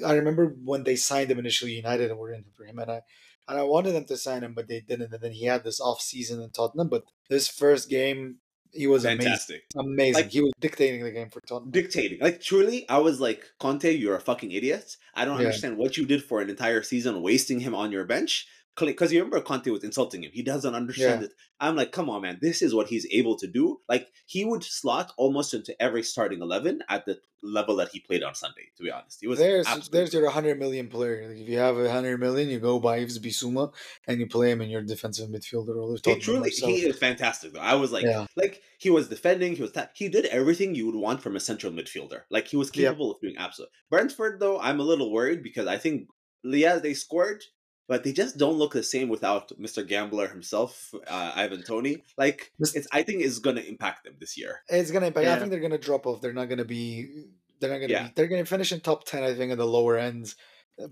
[0.06, 3.02] I remember when they signed him initially, United and were in for him, and I
[3.48, 5.12] and I wanted them to sign him, but they didn't.
[5.12, 6.88] And then he had this off season in Tottenham.
[6.88, 8.36] But this first game,
[8.72, 9.92] he was fantastic, amazing.
[9.92, 10.14] amazing.
[10.14, 11.70] Like, he was dictating the game for Tottenham.
[11.70, 14.96] Dictating, like truly, I was like, Conte, you're a fucking idiot.
[15.14, 15.46] I don't yeah.
[15.46, 18.46] understand what you did for an entire season, wasting him on your bench
[18.78, 20.30] because you remember Conte was insulting him.
[20.32, 21.26] He doesn't understand yeah.
[21.26, 21.32] it.
[21.60, 22.38] I'm like, come on, man.
[22.40, 23.80] This is what he's able to do.
[23.88, 28.22] Like he would slot almost into every starting eleven at the level that he played
[28.22, 28.70] on Sunday.
[28.76, 31.28] To be honest, he was there's there's your 100 million player.
[31.28, 33.72] Like if you have a 100 million, you go buy Yves Bissouma
[34.06, 35.76] and you play him in your defensive midfielder.
[35.76, 37.52] Or he truly, he is fantastic.
[37.52, 38.26] Though I was like, yeah.
[38.36, 39.54] like he was defending.
[39.54, 42.22] He was ta- he did everything you would want from a central midfielder.
[42.30, 43.16] Like he was capable yep.
[43.16, 43.70] of doing absolute.
[43.90, 46.08] Brentford though, I'm a little worried because I think
[46.44, 47.44] yeah, they scored,
[47.88, 49.86] but they just don't look the same without Mr.
[49.86, 52.02] Gambler himself, uh, Ivan Toney.
[52.16, 54.62] Like it's, I think it's going to impact them this year.
[54.68, 55.26] It's going to impact.
[55.26, 55.34] Yeah.
[55.34, 56.20] I think they're going to drop off.
[56.20, 57.26] They're not going to be.
[57.60, 57.94] They're not going to.
[57.94, 58.06] Yeah.
[58.08, 59.24] Be, they're going to finish in top ten.
[59.24, 60.36] I think in the lower ends,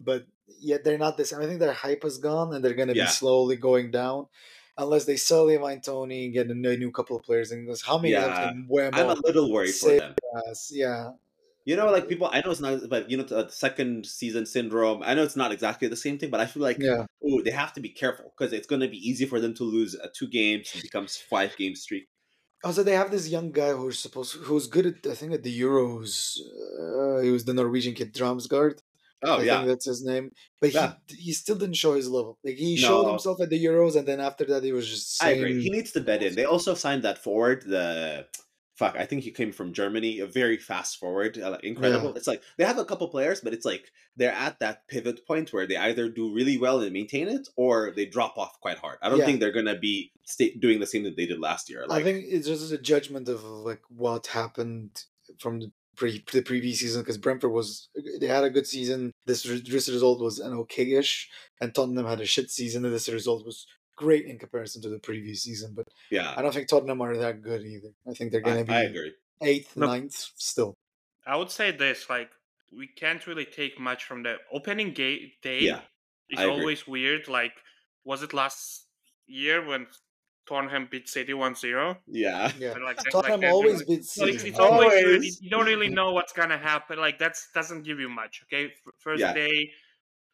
[0.01, 0.27] but
[0.61, 1.33] yet they're not this.
[1.33, 3.05] I think their hype is gone, and they're going to yeah.
[3.05, 4.27] be slowly going down.
[4.77, 8.13] Unless they sell Ivan Toney and get a new couple of players, and how many
[8.15, 8.25] yeah.
[8.25, 8.69] of them?
[8.95, 10.15] I'm a little worried for them.
[10.47, 11.11] Yes, yeah,
[11.65, 15.03] you know, like people, I know it's not, but you know, the second season syndrome.
[15.03, 17.51] I know it's not exactly the same thing, but I feel like, yeah, ooh, they
[17.51, 20.09] have to be careful because it's going to be easy for them to lose uh,
[20.15, 22.09] two games and becomes five game streak.
[22.63, 25.61] Also, they have this young guy who's supposed who's good at I think at the
[25.61, 26.39] Euros.
[26.79, 28.81] Uh, he was the Norwegian kid, Damsgaard.
[29.23, 30.31] Oh I yeah, think that's his name.
[30.61, 30.95] But yeah.
[31.09, 32.39] he he still didn't show his level.
[32.43, 32.81] Like he no.
[32.81, 35.19] showed himself at the Euros, and then after that, he was just.
[35.19, 35.39] Saying...
[35.39, 35.63] I agree.
[35.63, 36.35] He needs to bet in.
[36.35, 38.27] They also signed that forward, the
[38.81, 42.11] fuck, I think he came from Germany, a very fast forward, uh, incredible.
[42.11, 42.17] Yeah.
[42.17, 43.85] It's like they have a couple players, but it's like
[44.17, 47.93] they're at that pivot point where they either do really well and maintain it, or
[47.95, 48.97] they drop off quite hard.
[49.03, 49.27] I don't yeah.
[49.27, 51.85] think they're gonna be sta- doing the same that they did last year.
[51.87, 55.05] Like, I think it's just a judgment of like what happened
[55.39, 57.91] from the pre the previous season because Brentford was
[58.21, 59.13] they had a good season.
[59.27, 61.27] This this result was an okayish,
[61.61, 63.67] and Tottenham had a shit season, and this result was
[64.01, 65.73] great in comparison to the previous season.
[65.77, 67.93] But yeah, I don't think Tottenham are that good either.
[68.09, 69.13] I think they're going to be I agree.
[69.43, 70.75] eighth, Look, ninth still.
[71.27, 72.31] I would say this: like
[72.77, 75.33] we can't really take much from the opening day.
[75.45, 75.81] Yeah,
[76.31, 77.29] it's always weird.
[77.29, 77.53] Like,
[78.05, 78.87] was it last
[79.27, 79.87] year when
[80.49, 81.97] Tottenham beat City 1-0.
[82.09, 82.51] Yeah.
[82.59, 82.75] yeah.
[82.85, 84.33] like, Tottenham like always beats City.
[84.33, 85.41] It's, it's always, always.
[85.41, 86.99] You don't really know what's gonna happen.
[86.99, 88.43] Like that doesn't give you much.
[88.45, 89.33] Okay, first yeah.
[89.33, 89.71] day,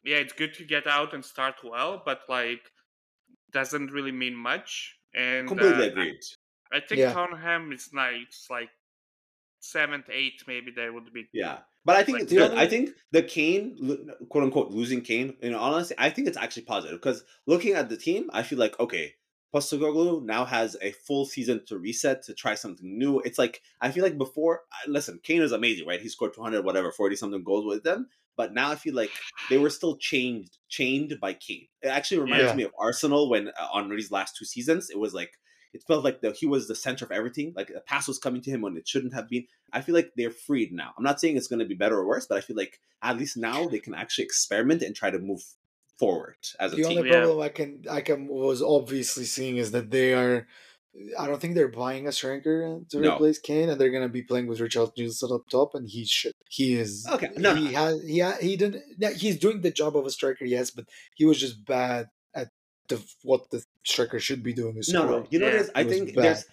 [0.03, 2.61] yeah, it's good to get out and start well, but like
[3.57, 4.95] doesn't really mean much.
[5.15, 6.21] And completely uh, agreed.
[6.71, 7.13] I, I think yeah.
[7.13, 8.69] Tottenham is like it's like
[9.59, 11.27] seventh, eighth, maybe they would be.
[11.33, 12.53] Yeah, but I think like, it's good.
[12.53, 15.35] I think the Kane, quote unquote, losing Kane.
[15.41, 18.79] In honestly, I think it's actually positive because looking at the team, I feel like
[18.79, 19.15] okay,
[19.53, 23.19] Postecoglou now has a full season to reset to try something new.
[23.21, 24.61] It's like I feel like before.
[24.87, 26.01] Listen, Kane is amazing, right?
[26.01, 28.07] He scored two hundred, whatever, forty something goals with them.
[28.37, 29.11] But now I feel like
[29.49, 31.67] they were still chained, chained by Kane.
[31.81, 32.55] It actually reminds yeah.
[32.55, 34.89] me of Arsenal when uh, Henry's last two seasons.
[34.89, 35.31] It was like
[35.73, 37.53] it felt like the, he was the center of everything.
[37.55, 39.45] Like the pass was coming to him when it shouldn't have been.
[39.73, 40.93] I feel like they're freed now.
[40.97, 43.17] I'm not saying it's going to be better or worse, but I feel like at
[43.17, 45.41] least now they can actually experiment and try to move
[45.97, 46.93] forward as a the team.
[46.93, 50.47] The only problem I can I can was obviously seeing is that they are
[51.17, 53.15] I don't think they're buying a striker to no.
[53.15, 56.35] replace Kane, and they're gonna be playing with Richard Richarlison up top, and he's shit.
[56.49, 57.29] He is okay.
[57.37, 57.71] No, he no.
[57.71, 58.83] has he ha, he didn't.
[59.17, 62.49] He's doing the job of a striker, yes, but he was just bad at
[62.89, 64.77] the what the striker should be doing.
[64.77, 65.27] Is no, no.
[65.29, 65.53] You know yeah.
[65.53, 65.71] what it is?
[65.75, 66.23] I think bad.
[66.23, 66.45] there's.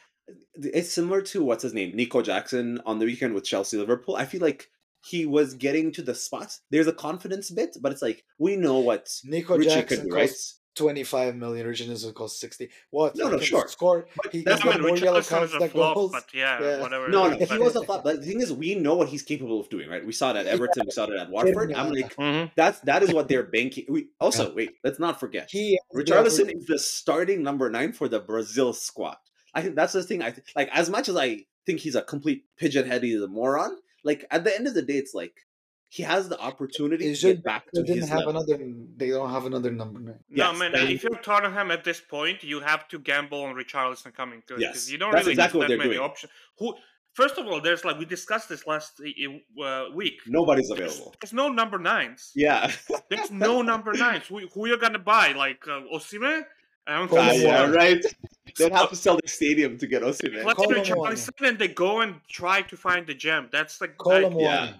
[0.54, 4.16] It's similar to what's his name, Nico Jackson, on the weekend with Chelsea Liverpool.
[4.16, 4.68] I feel like
[5.04, 6.61] he was getting to the spots.
[6.70, 10.14] There's a confidence bit, but it's like we know what Nico Richie Jackson could do,
[10.14, 10.30] right?
[10.74, 11.66] 25 million.
[11.66, 12.68] Richarlison cost 60.
[12.90, 13.16] What?
[13.16, 13.68] No, no, sure.
[13.68, 14.06] Score.
[14.32, 16.12] He that's got more yellow cards than goals.
[16.12, 17.08] But yeah, yeah, whatever.
[17.08, 18.04] No, no, he was a flop.
[18.04, 20.04] But the thing is, we know what he's capable of doing, right?
[20.04, 20.82] We saw it at Everton.
[20.82, 20.84] Yeah.
[20.87, 21.70] We saw it at Watford.
[21.70, 21.82] Yeah.
[21.82, 22.52] I'm like, mm-hmm.
[22.56, 23.87] that's that is what they're banking.
[23.88, 24.74] We also wait.
[24.82, 25.48] Let's not forget.
[25.50, 29.16] He Richarlison is the starting number nine for the Brazil squad.
[29.54, 30.22] I think that's the thing.
[30.22, 33.02] I th- like as much as I think he's a complete pigeon head.
[33.02, 33.76] He's a moron.
[34.02, 35.34] Like at the end of the day, it's like
[35.94, 38.42] he has the opportunity to get back to didn't his have level.
[38.42, 38.59] another.
[38.96, 40.18] They don't have another number nine.
[40.28, 40.74] No, yes, man.
[40.74, 44.61] If you're Tottenham at this point, you have to gamble on Richarlison coming good.
[44.61, 46.02] Yes, you don't that's really exactly have that many doing.
[46.02, 46.33] options.
[46.59, 46.74] Who?
[47.12, 50.18] First of all, there's like we discussed this last uh, week.
[50.26, 50.96] Nobody's available.
[50.96, 52.33] There's, there's, no number nines.
[52.35, 52.72] Yeah,
[53.09, 54.26] there's no number nines.
[54.26, 55.30] Who, who you're gonna buy?
[55.30, 56.42] Like uh, Osimhen?
[56.88, 57.20] I don't think.
[57.20, 58.04] Uh, yeah, right.
[58.59, 60.44] They'd have to sell the stadium to get Osimhen.
[60.44, 63.48] Let's Richarlison and they go and try to find the gem.
[63.52, 64.42] That's like Kolo Muani.
[64.42, 64.72] Yeah.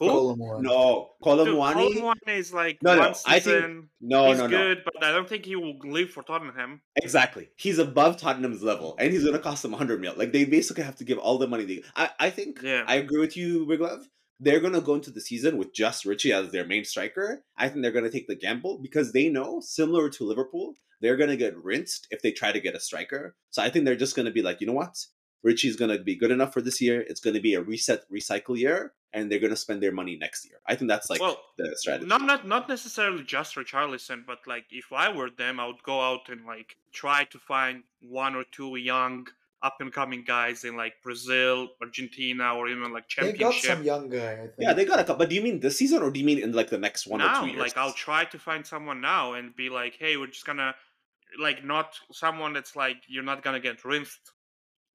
[0.00, 0.08] Who?
[0.08, 0.62] Kolo Muani.
[0.62, 1.94] No, Kolo Muani.
[1.94, 3.14] Colomwani is like no, no.
[3.26, 4.48] I think no, he's no, no.
[4.48, 6.80] good, but I don't think he will leave for Tottenham.
[6.96, 10.14] Exactly, he's above Tottenham's level, and he's going to cost them 100 mil.
[10.16, 11.64] Like they basically have to give all the money.
[11.64, 12.60] They, I, I think.
[12.62, 12.84] Yeah.
[12.86, 14.06] I agree with you, Big Love.
[14.42, 17.44] They're going to go into the season with just Richie as their main striker.
[17.58, 21.18] I think they're going to take the gamble because they know, similar to Liverpool, they're
[21.18, 23.36] going to get rinsed if they try to get a striker.
[23.50, 24.96] So I think they're just going to be like, you know what?
[25.42, 27.00] Richie's going to be good enough for this year.
[27.00, 30.16] It's going to be a reset, recycle year, and they're going to spend their money
[30.16, 30.58] next year.
[30.66, 32.06] I think that's like well, the strategy.
[32.06, 36.00] Not not not necessarily just Richarlison, but like if I were them, I would go
[36.00, 39.28] out and like try to find one or two young
[39.62, 43.38] up and coming guys in like Brazil, Argentina, or even like championship.
[43.38, 44.48] They got some young guy.
[44.58, 45.16] Yeah, they got a couple.
[45.16, 47.20] But do you mean this season, or do you mean in like the next one
[47.20, 47.60] now, or two years?
[47.60, 50.74] Like I'll try to find someone now and be like, hey, we're just gonna
[51.38, 54.32] like not someone that's like you're not gonna get rinsed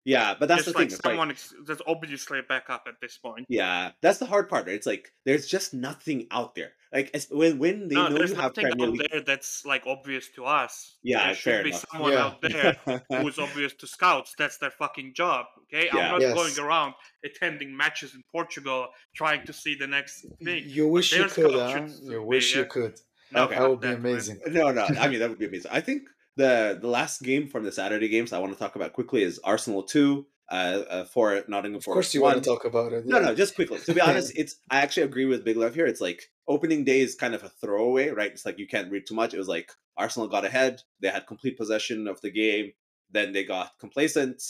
[0.06, 1.00] yeah, but that's just the like thing.
[1.04, 3.48] Someone like, that's obviously a backup at this point.
[3.50, 4.68] Yeah, that's the hard part.
[4.68, 4.76] Right?
[4.76, 6.74] It's like there's just nothing out there.
[6.94, 9.12] Like when when they no, know there's you have nothing Premier out League...
[9.12, 10.98] there that's like obvious to us.
[11.02, 11.86] Yeah, there should be enough.
[11.92, 12.24] someone yeah.
[12.24, 14.36] out there who's obvious to scouts.
[14.38, 15.48] That's their fucking job.
[15.64, 16.00] Okay, yeah.
[16.00, 16.36] I'm not yes.
[16.36, 16.94] going around
[17.26, 20.64] attending matches in Portugal trying to see the next thing.
[20.68, 21.52] You wish you could.
[21.52, 21.88] Huh?
[22.04, 22.70] You wish be, you yeah?
[22.70, 23.00] could.
[23.36, 24.40] Okay, that would be amazing.
[24.48, 24.86] No, no.
[25.00, 25.72] I mean, that would be amazing.
[25.74, 26.04] I think
[26.36, 29.40] the the last game from the Saturday games I want to talk about quickly is
[29.44, 31.88] Arsenal two uh, uh, for Nottingham Forest.
[31.88, 32.34] Of course, you One.
[32.34, 33.06] want to talk about it.
[33.06, 33.20] Yeah.
[33.20, 33.80] No, no, just quickly.
[33.80, 35.86] To be honest, it's I actually agree with Big Love here.
[35.86, 38.32] It's like opening day is kind of a throwaway, right?
[38.32, 39.34] It's like you can't read too much.
[39.34, 42.74] It was like Arsenal got ahead, they had complete possession of the game,
[43.12, 44.44] then they got complacent,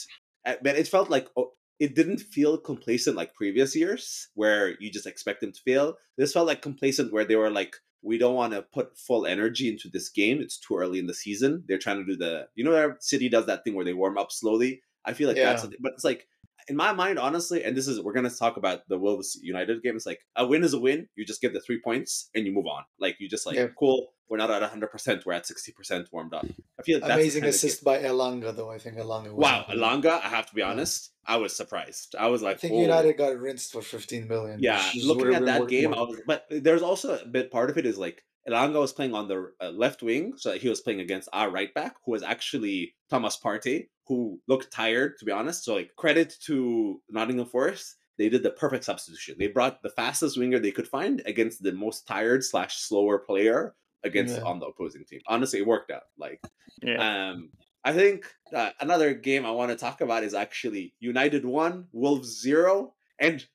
[0.44, 5.06] but it felt like oh, it didn't feel complacent like previous years where you just
[5.06, 5.96] expect them to fail.
[6.16, 9.68] This felt like complacent where they were like, we don't want to put full energy
[9.68, 10.40] into this game.
[10.40, 11.64] It's too early in the season.
[11.66, 14.16] They're trying to do the, you know, where City does that thing where they warm
[14.16, 15.54] up slowly I feel like yeah.
[15.54, 16.26] that's, but it's like
[16.68, 19.94] in my mind, honestly, and this is we're gonna talk about the Wolves United game.
[19.94, 21.08] It's like a win is a win.
[21.14, 22.82] You just get the three points and you move on.
[22.98, 23.68] Like you just like yeah.
[23.78, 24.08] cool.
[24.28, 25.24] We're not at hundred percent.
[25.24, 26.44] We're at sixty percent warmed up.
[26.78, 28.72] I feel like amazing assist by Elanga though.
[28.72, 29.32] I think Elanga.
[29.32, 30.20] Wow, Elanga.
[30.20, 31.12] I have to be honest.
[31.26, 32.14] I was surprised.
[32.18, 32.80] I was like, I think oh.
[32.80, 34.60] United got rinsed for fifteen million.
[34.60, 37.86] Yeah, looking at that game, I was, but there's also a bit part of it
[37.86, 41.28] is like Elanga was playing on the uh, left wing, so he was playing against
[41.32, 45.64] our right back, who was actually Thomas Partey, who looked tired, to be honest.
[45.64, 47.96] So, like, credit to Nottingham Forest.
[48.18, 49.36] They did the perfect substitution.
[49.38, 53.74] They brought the fastest winger they could find against the most tired slash slower player
[54.04, 54.44] against yeah.
[54.44, 55.20] on the opposing team.
[55.26, 56.04] Honestly, it worked out.
[56.16, 56.40] Like,
[56.82, 57.30] yeah.
[57.32, 57.50] um,
[57.86, 62.40] I think uh, another game I want to talk about is actually United one, Wolves
[62.40, 63.46] zero, and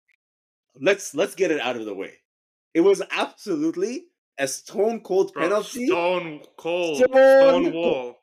[0.80, 2.14] let's let's get it out of the way.
[2.74, 4.06] It was absolutely
[4.38, 5.86] a stone cold penalty.
[5.86, 6.96] Stone cold.
[6.96, 8.16] Stone, stone wall.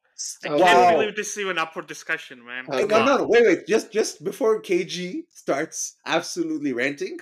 [0.45, 0.93] I can't wow.
[0.93, 2.65] believe this is even up for discussion, man.
[2.71, 3.67] no, no, no, wait, wait.
[3.69, 7.19] Just, just before KG starts absolutely ranting,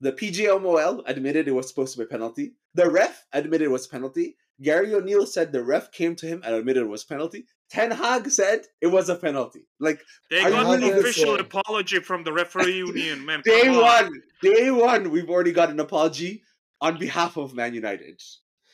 [0.00, 2.54] the PGMOL admitted it was supposed to be a penalty.
[2.74, 4.36] The ref admitted it was a penalty.
[4.62, 7.46] Gary O'Neill said the ref came to him and admitted it was penalty.
[7.70, 9.66] Ten Hag said it was a penalty.
[9.78, 13.42] Like they got an official apology from the referee union, man.
[13.44, 16.42] day one, day one, we've already got an apology
[16.80, 18.20] on behalf of Man United.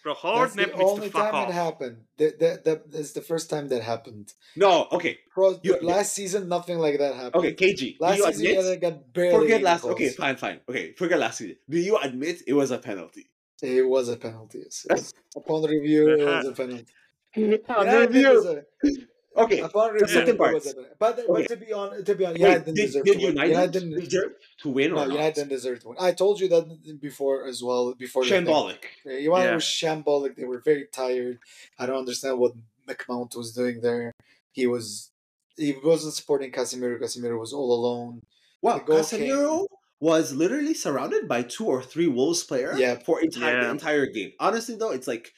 [0.02, 1.48] Bro, hard That's the only time off.
[1.48, 1.96] it happened.
[2.18, 4.32] That, that, that is the first time that happened.
[4.54, 5.18] No, okay.
[5.34, 7.44] Pro, you, last season, nothing like that happened.
[7.44, 7.96] Okay, KG.
[7.98, 9.36] Last season, admit, got barely.
[9.36, 9.82] Forget last.
[9.82, 9.94] Goals.
[9.94, 10.60] Okay, fine, fine.
[10.68, 11.56] Okay, forget last season.
[11.68, 13.26] Do you admit it was a penalty?
[13.62, 14.64] It was a penalty.
[14.90, 15.12] Yes.
[15.36, 16.86] Upon review, it was a penalty.
[17.54, 18.62] Upon review.
[19.36, 19.60] Okay.
[19.60, 20.64] Upon review, second part.
[20.98, 21.26] But, okay.
[21.28, 23.36] but to be on, to be on, Wait, didn't did, deserve did to win.
[23.36, 24.94] United, United didn't deserve to win.
[24.94, 25.96] No, United didn't deserve to win.
[26.00, 27.92] I told you that before as well.
[27.92, 28.84] Before shambolic.
[29.04, 29.54] United yeah.
[29.54, 30.36] was shambolic.
[30.36, 31.38] They were very tired.
[31.78, 32.52] I don't understand what
[32.88, 34.14] McMount was doing there.
[34.52, 35.10] He was
[35.56, 36.98] he wasn't supporting Casemiro.
[36.98, 38.22] Casemiro was all alone.
[38.62, 39.75] Wow, Casemiro came.
[40.00, 42.96] Was literally surrounded by two or three Wolves players yeah.
[42.96, 43.64] for entire yeah.
[43.64, 44.32] the entire game.
[44.38, 45.32] Honestly, though, it's like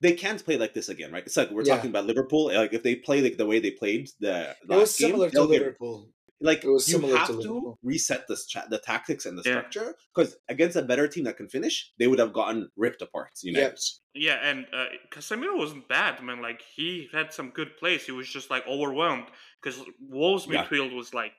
[0.00, 1.24] they can't play like this again, right?
[1.24, 1.76] It's like we're yeah.
[1.76, 2.46] talking about Liverpool.
[2.46, 5.42] Like if they play like the way they played the it was similar game, to
[5.44, 6.02] Liverpool.
[6.02, 8.36] Get, like it was you have to, to reset the
[8.70, 9.58] the tactics and the yeah.
[9.58, 13.30] structure because against a better team that can finish, they would have gotten ripped apart.
[13.42, 13.60] You know.
[13.60, 13.70] Yeah,
[14.14, 16.40] yeah and uh, Casemiro wasn't bad, man.
[16.40, 18.04] Like he had some good plays.
[18.06, 19.26] He was just like overwhelmed
[19.60, 20.96] because Wolves midfield yeah.
[20.96, 21.32] was like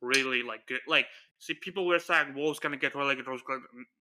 [0.00, 0.80] really like good.
[0.86, 1.06] Like
[1.40, 3.28] See, people were saying Wolves gonna get relegated.
[3.28, 3.42] Was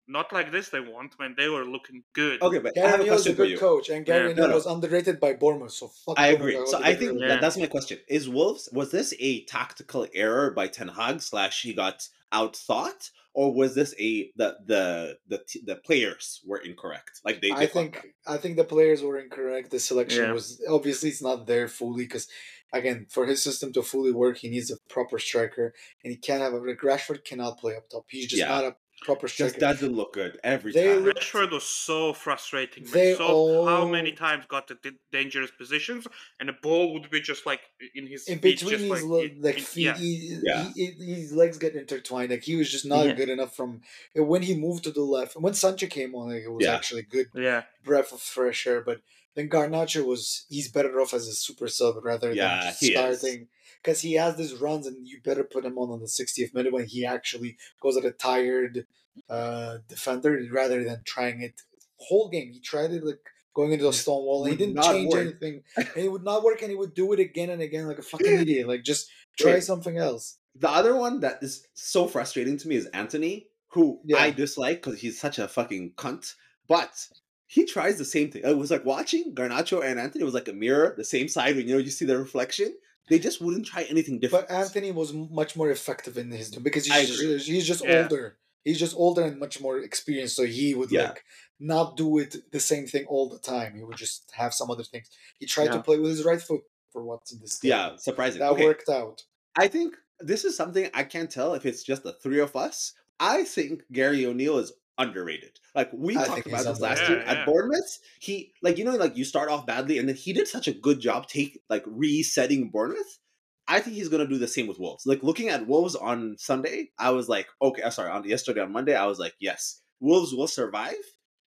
[0.08, 0.69] not like this.
[0.69, 2.41] They want when they were looking good.
[2.41, 4.32] Okay, but Gary O'Neill is a good coach, and Gary yeah.
[4.32, 4.56] O'Neill no, no.
[4.56, 5.71] was underrated by Bournemouth.
[5.71, 6.60] So I agree.
[6.65, 7.28] So I think yeah.
[7.28, 11.62] that, that's my question: Is Wolves was this a tactical error by Ten Hag slash
[11.62, 17.21] he got outthought, or was this a the the the the players were incorrect?
[17.23, 19.69] Like they, they I think I think the players were incorrect.
[19.69, 20.32] The selection yeah.
[20.32, 22.28] was obviously it's not there fully because
[22.73, 26.41] again, for his system to fully work, he needs a proper striker, and he can't
[26.41, 28.06] have a like Rashford cannot play up top.
[28.10, 28.47] He's just yeah.
[28.47, 29.51] not a proper striker.
[29.51, 31.06] Just doesn't look good every they time.
[31.06, 32.84] Rashford was so frustrating.
[32.84, 33.65] They so all...
[33.67, 34.77] how many times got to
[35.12, 36.08] dangerous positions,
[36.39, 37.62] and the ball would be just like
[37.95, 39.97] in his in between his like, like in, feet, yeah.
[39.97, 40.69] He, yeah.
[40.75, 42.32] He, his legs get intertwined.
[42.32, 43.13] Like he was just not yeah.
[43.13, 43.82] good enough from
[44.15, 45.36] when he moved to the left.
[45.36, 47.27] And when Sancho came on, like, it was actually good.
[47.34, 48.99] Yeah, breath of fresh air, but
[49.38, 53.47] then Garnacho was he's better off as a super sub rather yeah, than starting
[53.84, 56.73] because he has these runs and you better put him on on the 60th minute
[56.73, 58.88] when he actually goes at a tired
[59.30, 61.62] uh, defender rather than trying it
[62.00, 62.52] whole game.
[62.52, 63.19] He tried it like
[63.54, 65.21] going into the stone wall and he didn't change work.
[65.21, 68.00] anything and it would not work and he would do it again and again like
[68.00, 68.67] a fucking idiot.
[68.67, 69.63] Like just try Wait.
[69.63, 70.39] something else.
[70.56, 74.17] The other one that is so frustrating to me is Antony, who yeah.
[74.17, 76.34] I dislike because he's such a fucking cunt.
[76.67, 77.08] But
[77.47, 78.43] he tries the same thing.
[78.43, 81.67] It was like watching Garnacho and Antony was like a mirror, the same side when
[81.67, 82.75] you know you see the reflection.
[83.10, 84.49] They just wouldn't try anything different.
[84.49, 88.03] But Antony was much more effective in his because he's just, he's just yeah.
[88.03, 88.38] older.
[88.65, 91.03] He's just older and much more experienced, so he would yeah.
[91.03, 91.23] like
[91.57, 93.75] not do it the same thing all the time.
[93.75, 95.10] He would just have some other things.
[95.39, 95.77] He tried yeah.
[95.77, 97.60] to play with his right foot for what's in this.
[97.60, 97.69] Game.
[97.69, 98.39] Yeah, surprising.
[98.39, 98.65] That okay.
[98.65, 99.23] worked out.
[99.55, 102.91] I think this is something I can't tell if it's just the three of us.
[103.21, 105.60] I think Gary O'Neill is underrated.
[105.75, 107.99] Like we I talked about this last year yeah, at Bournemouth.
[108.19, 110.74] He like you know like you start off badly and then he did such a
[110.74, 113.19] good job take like resetting Bournemouth.
[113.67, 115.05] I think he's gonna do the same with Wolves.
[115.05, 118.72] Like looking at Wolves on Sunday, I was like, okay, I'm sorry, on yesterday on
[118.72, 120.95] Monday, I was like, yes, Wolves will survive,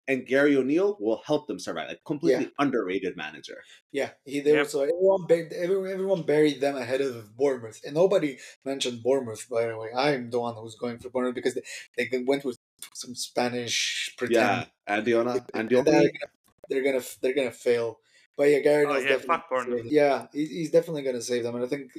[0.09, 1.89] and Gary O'Neill will help them survive.
[1.89, 2.51] Like completely yeah.
[2.59, 3.59] underrated manager.
[3.93, 4.57] Yeah, he there.
[4.59, 4.67] Yep.
[4.67, 9.47] So everyone, everyone, everyone buried them ahead of Bournemouth, and nobody mentioned Bournemouth.
[9.49, 11.55] By the way, I'm the one who's going for Bournemouth because
[11.97, 12.59] they, they went with
[12.99, 14.67] some Spanish pretend.
[14.89, 16.09] Yeah, Andiona, Andiona.
[16.69, 18.01] They're gonna they're gonna fail.
[18.37, 21.91] But yeah, Gary oh, yeah, definitely yeah, he's definitely gonna save them, and I think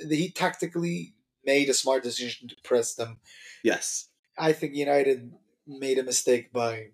[0.00, 3.18] he tactically made a smart decision to press them.
[3.62, 4.08] Yes.
[4.36, 5.32] I think United
[5.66, 6.88] made a mistake by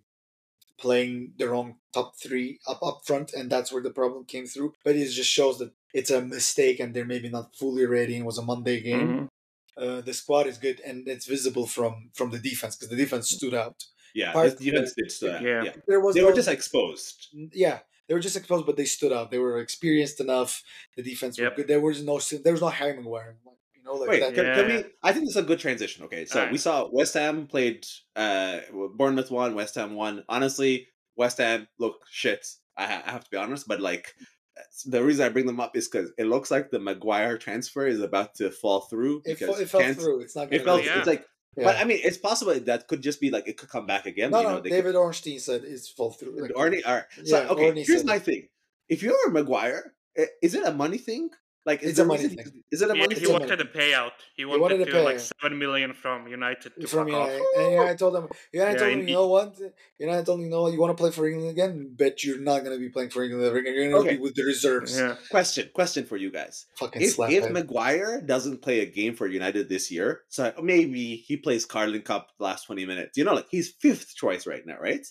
[0.78, 4.74] playing the wrong top three up up front, and that's where the problem came through.
[4.84, 8.16] But it just shows that it's a mistake, and they're maybe not fully ready.
[8.16, 9.08] It was a Monday game.
[9.08, 9.24] Mm-hmm.
[9.76, 13.30] Uh, the squad is good, and it's visible from from the defense because the defense
[13.30, 13.84] stood out.
[14.14, 15.42] Yeah, Part, the defense did stood out.
[15.42, 15.62] Yeah.
[15.64, 15.72] yeah.
[15.88, 17.28] there was they no, were just exposed.
[17.52, 19.30] Yeah, they were just exposed, but they stood out.
[19.30, 20.62] They were experienced enough.
[20.96, 21.56] The defense yep.
[21.56, 21.68] good.
[21.68, 23.36] There was no there was no Harry Maguire.
[23.74, 24.34] You know, like Wait, that.
[24.34, 24.54] Can, yeah.
[24.54, 24.84] can we?
[25.02, 26.04] I think this is a good transition.
[26.04, 26.52] Okay, so right.
[26.52, 27.86] we saw West Ham played.
[28.14, 28.58] uh
[28.94, 29.54] Bournemouth won.
[29.54, 30.24] West Ham won.
[30.28, 32.46] Honestly, West Ham look shit.
[32.76, 34.14] I, I have to be honest, but like
[34.86, 38.00] the reason I bring them up is because it looks like the Maguire transfer is
[38.00, 39.22] about to fall through.
[39.24, 40.20] It, it fell through.
[40.20, 40.52] It's not.
[40.52, 40.80] It fell.
[40.80, 40.98] Yeah.
[40.98, 41.26] It's like
[41.56, 41.64] yeah.
[41.64, 44.30] But I mean, it's possible that could just be like it could come back again.
[44.30, 44.60] No, you no.
[44.60, 44.96] David could...
[44.96, 46.40] Ornstein said it's fall through.
[46.40, 47.04] Like, Arnie, all right.
[47.24, 48.48] So, yeah, okay, here's my thing.
[48.88, 51.30] If you're a Maguire, eh, is it a money thing?
[51.64, 52.62] Like, it's a money thing.
[52.72, 53.14] Is it a money?
[53.14, 54.10] He, he wanted a payout.
[54.34, 56.72] He wanted, he wanted to, to like seven million from United.
[56.80, 57.46] To from United, off.
[57.56, 58.28] and yeah, I told him.
[58.52, 59.06] Yeah, I told him.
[59.06, 59.56] You know what?
[59.98, 60.46] You know, I told him.
[60.46, 60.72] You know what?
[60.72, 61.94] You want to play for England again?
[61.94, 63.74] Bet you're not going to be playing for England ever again.
[63.74, 64.16] You're going to okay.
[64.16, 64.98] be with the reserves.
[64.98, 65.14] Yeah.
[65.30, 65.70] Question.
[65.72, 66.66] Question for you guys.
[66.78, 71.36] Fucking if if Maguire doesn't play a game for United this year, so maybe he
[71.36, 73.16] plays Carling Cup the last twenty minutes.
[73.16, 75.06] You know, like he's fifth choice right now, right?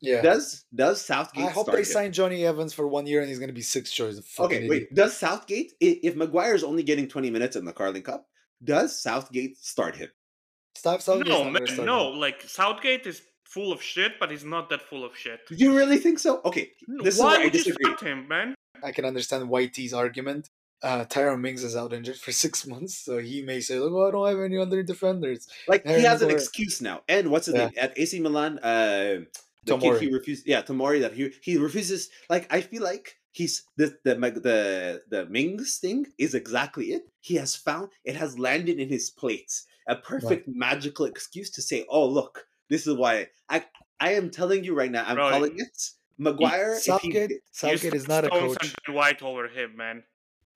[0.00, 0.22] Yeah.
[0.22, 1.44] Does does Southgate?
[1.44, 1.84] I hope they him?
[1.84, 4.20] sign Jonny Evans for one year and he's going to be sixth choice.
[4.38, 4.94] Okay, wait.
[4.94, 5.72] Does Southgate?
[5.80, 8.26] If Maguire's only getting twenty minutes in the Carling Cup,
[8.64, 10.08] does Southgate start him?
[10.74, 11.28] Stop Southgate.
[11.28, 12.12] No, man, no.
[12.12, 12.20] Him.
[12.20, 15.40] Like Southgate is full of shit, but he's not that full of shit.
[15.48, 16.40] Do you really think so?
[16.44, 16.70] Okay,
[17.02, 17.76] this why is why would I disagree.
[17.80, 18.54] you start him, man?
[18.82, 20.48] I can understand Whitey's argument.
[20.82, 24.06] Uh, Tyrone Mings is out injured for six months, so he may say, "Look, well,
[24.06, 27.02] I don't have any other defenders." Like he has an excuse now.
[27.08, 27.66] And what's his yeah.
[27.66, 28.58] name at AC Milan?
[28.60, 29.24] Uh,
[29.64, 29.98] the Tomori.
[29.98, 30.46] kid he refuses.
[30.46, 35.26] yeah Tomori that he he refuses like I feel like he's the the the the
[35.26, 37.02] Mings thing is exactly it.
[37.20, 39.52] He has found it has landed in his plate
[39.86, 40.56] a perfect right.
[40.56, 43.64] magical excuse to say, "Oh look, this is why I
[43.98, 45.04] I am telling you right now.
[45.06, 45.32] I'm right.
[45.32, 46.78] calling it Maguire.
[46.78, 48.74] Southgate, he, Southgate is not a coach.
[48.88, 50.04] White over him, man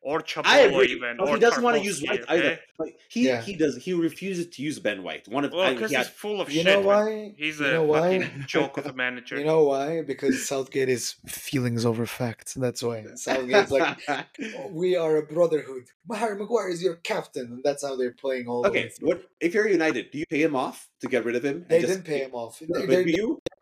[0.05, 1.17] or Chapolo even.
[1.19, 2.37] Oh, he doesn't want to use White okay?
[2.37, 2.59] either.
[2.79, 3.41] Like, he yeah.
[3.41, 5.27] he does he refuses to use Ben White.
[5.29, 6.67] One of well because he he's full of you shit.
[6.67, 7.35] Know why?
[7.37, 8.45] He's a know fucking why?
[8.47, 9.39] joke of a manager.
[9.45, 10.03] You know why?
[10.03, 12.55] Because Southgate is feelings over facts.
[12.55, 13.99] That's why Southgate's like
[14.71, 15.85] we are a brotherhood.
[16.15, 18.67] Harry Maguire is your captain, and that's how they're playing all.
[18.67, 20.11] Okay, what if you're United?
[20.11, 21.65] Do you pay him off to get rid of him?
[21.69, 22.61] They didn't pay him off.
[22.61, 23.05] They're, they're,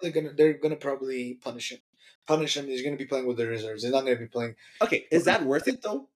[0.02, 1.78] they're, gonna they're gonna probably punish him
[2.26, 2.66] punish him.
[2.66, 3.82] He's going to be playing with the reserves.
[3.82, 4.54] He's not going to be playing.
[4.80, 6.08] Okay, is that worth it though?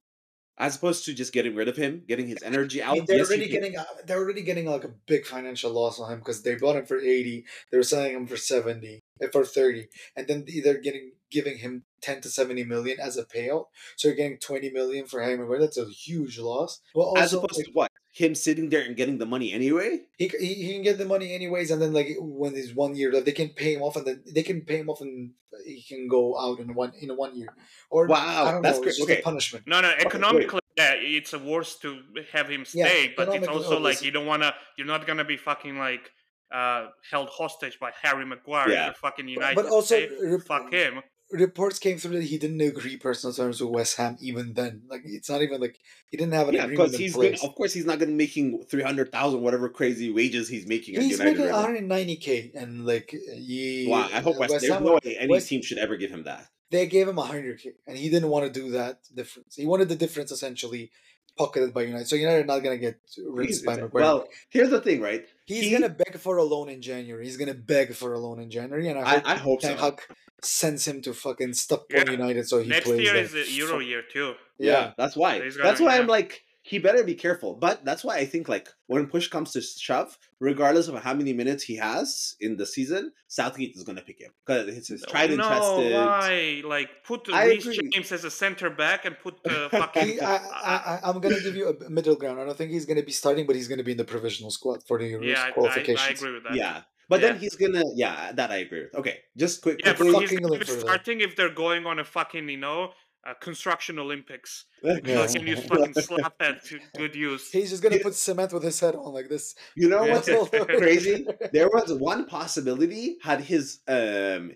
[0.58, 2.92] As opposed to just getting rid of him, getting his energy out.
[2.92, 3.76] I mean, they're yes, already getting
[4.06, 6.98] they're already getting like a big financial loss on him because they bought him for
[6.98, 11.58] eighty, they were selling him for seventy, eh, for thirty, and then they're getting giving
[11.58, 13.66] him ten to seventy million as a payout.
[13.96, 15.60] So you're getting twenty million for Harry Maguire.
[15.60, 16.80] That's a huge loss.
[16.94, 20.00] Well, also, as opposed like, to what him sitting there and getting the money anyway.
[20.16, 23.12] He, he, he can get the money anyways, and then like when he's one year
[23.12, 25.32] left, they can pay him off, and then they can pay him off, and
[25.66, 27.48] he can go out in one in one year.
[27.90, 28.94] Or wow, that's know, great.
[29.02, 29.66] Okay, punishment.
[29.66, 32.00] No, no, economically, yeah, it's a worse to
[32.32, 35.36] have him stay, yeah, but it's also like you don't wanna, you're not gonna be
[35.36, 36.10] fucking like
[36.50, 38.70] uh held hostage by Harry Maguire.
[38.70, 38.84] Yeah.
[38.86, 39.56] You're fucking United.
[39.56, 40.06] But also,
[40.46, 44.54] fuck him reports came through that he didn't agree personal terms with West Ham even
[44.54, 44.82] then.
[44.88, 46.92] Like it's not even like he didn't have an yeah, agreement.
[46.92, 49.68] because he's gonna, of course he's not going to be making three hundred thousand whatever
[49.68, 50.96] crazy wages he's making.
[50.96, 51.26] At United.
[51.28, 53.86] He's making one hundred ninety k, and like he.
[53.88, 56.46] Wow, I hope West, West There's no any West, team should ever give him that.
[56.70, 59.54] They gave him hundred k, and he didn't want to do that difference.
[59.56, 60.90] He wanted the difference essentially
[61.36, 62.08] pocketed by United.
[62.08, 63.90] So United are not going to get rinsed by Maguire.
[63.92, 65.24] Well, here's the thing, right?
[65.44, 67.24] He's he, going to beg for a loan in January.
[67.24, 69.60] He's going to beg for a loan in January, and I hope, I, I hope
[69.60, 69.84] Ten so.
[69.84, 70.00] Hag
[70.42, 72.12] sends him to fucking Stockport yeah.
[72.12, 72.98] United so he Next plays.
[72.98, 73.22] Next year there.
[73.24, 74.34] is the Euro year too.
[74.58, 75.50] Yeah, yeah that's why.
[75.62, 77.54] that's why I'm like he better be careful.
[77.54, 81.32] But that's why I think like when push comes to shove, regardless of how many
[81.32, 85.04] minutes he has in the season, Southgate is going to pick him because it's his
[85.08, 85.92] tried and no, tested.
[85.92, 86.62] why?
[86.64, 90.20] Like put Reece James as a center back and put the uh, fucking.
[90.20, 92.40] I, I, I, am going to give you a middle ground.
[92.40, 94.04] I don't think he's going to be starting, but he's going to be in the
[94.04, 96.00] provisional squad for the Euros yeah, qualifications.
[96.00, 96.54] I, I agree with that.
[96.56, 96.82] Yeah.
[97.08, 97.28] But yeah.
[97.28, 98.94] then he's gonna, yeah, that I agree with.
[98.96, 99.78] Okay, just quick.
[99.78, 100.12] Yeah, quickly.
[100.12, 102.90] but he's gonna starting if they're going on a fucking, you know,
[103.26, 104.66] uh, construction Olympics.
[104.82, 105.00] Yeah.
[105.00, 107.50] can use fucking slap that to good use.
[107.50, 109.54] He's just gonna put cement with his head on like this.
[109.74, 110.28] You know what's
[110.78, 111.26] crazy?
[111.52, 114.52] There was one possibility had his um,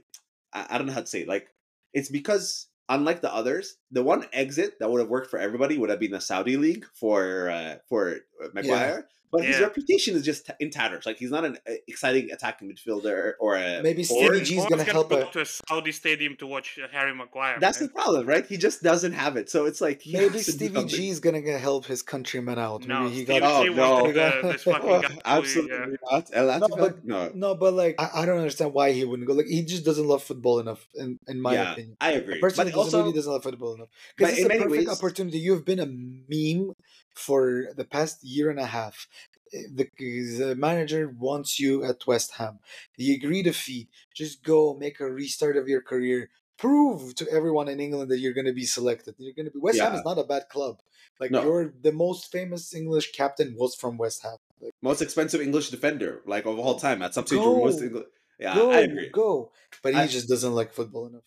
[0.53, 1.29] I, I don't know how to say it.
[1.29, 1.49] like
[1.93, 5.91] it's because unlike the others, the one exit that would have worked for everybody would
[5.91, 8.19] have been the Saudi league for uh, for
[8.55, 8.99] Maguire.
[8.99, 9.17] Yeah.
[9.31, 11.07] But his reputation is just in tatters.
[11.07, 14.85] Like he's not an uh, exciting attacking midfielder or a maybe Stevie G is going
[14.85, 17.59] to help go to a Saudi stadium to watch Harry Maguire.
[17.61, 18.47] That's the problem, right?
[18.47, 19.51] He just doesn't have it.
[19.51, 22.87] So it's like maybe Stevie G is going to help his countrymen out.
[22.87, 24.07] No, maybe he got oh, no.
[24.07, 26.43] the, guy absolutely yeah.
[26.43, 26.61] not.
[26.61, 29.35] no, but, no, no, but like I, I, don't understand why he wouldn't go.
[29.35, 31.97] Like he just doesn't love football enough, in, in my yeah, opinion.
[32.01, 32.41] I agree.
[32.41, 35.39] Personally, but also really doesn't love football enough because it's a perfect ways, opportunity.
[35.39, 36.75] You've been a meme
[37.21, 39.07] for the past year and a half.
[39.53, 42.61] The, the manager wants you at West Ham.
[42.97, 43.89] You agree to fee.
[44.15, 46.31] Just go make a restart of your career.
[46.57, 49.15] Prove to everyone in England that you're going to be selected.
[49.19, 49.91] You're going to be West yeah.
[49.91, 50.77] Ham is not a bad club.
[51.19, 51.43] Like no.
[51.43, 54.37] you're the most famous English captain was from West Ham.
[54.61, 57.39] Like, most expensive English defender, like of all time at some stage.
[57.39, 57.83] Most.
[58.39, 59.11] Yeah, go, I agree.
[59.11, 59.53] Go,
[59.83, 61.27] but he I, just doesn't like football enough.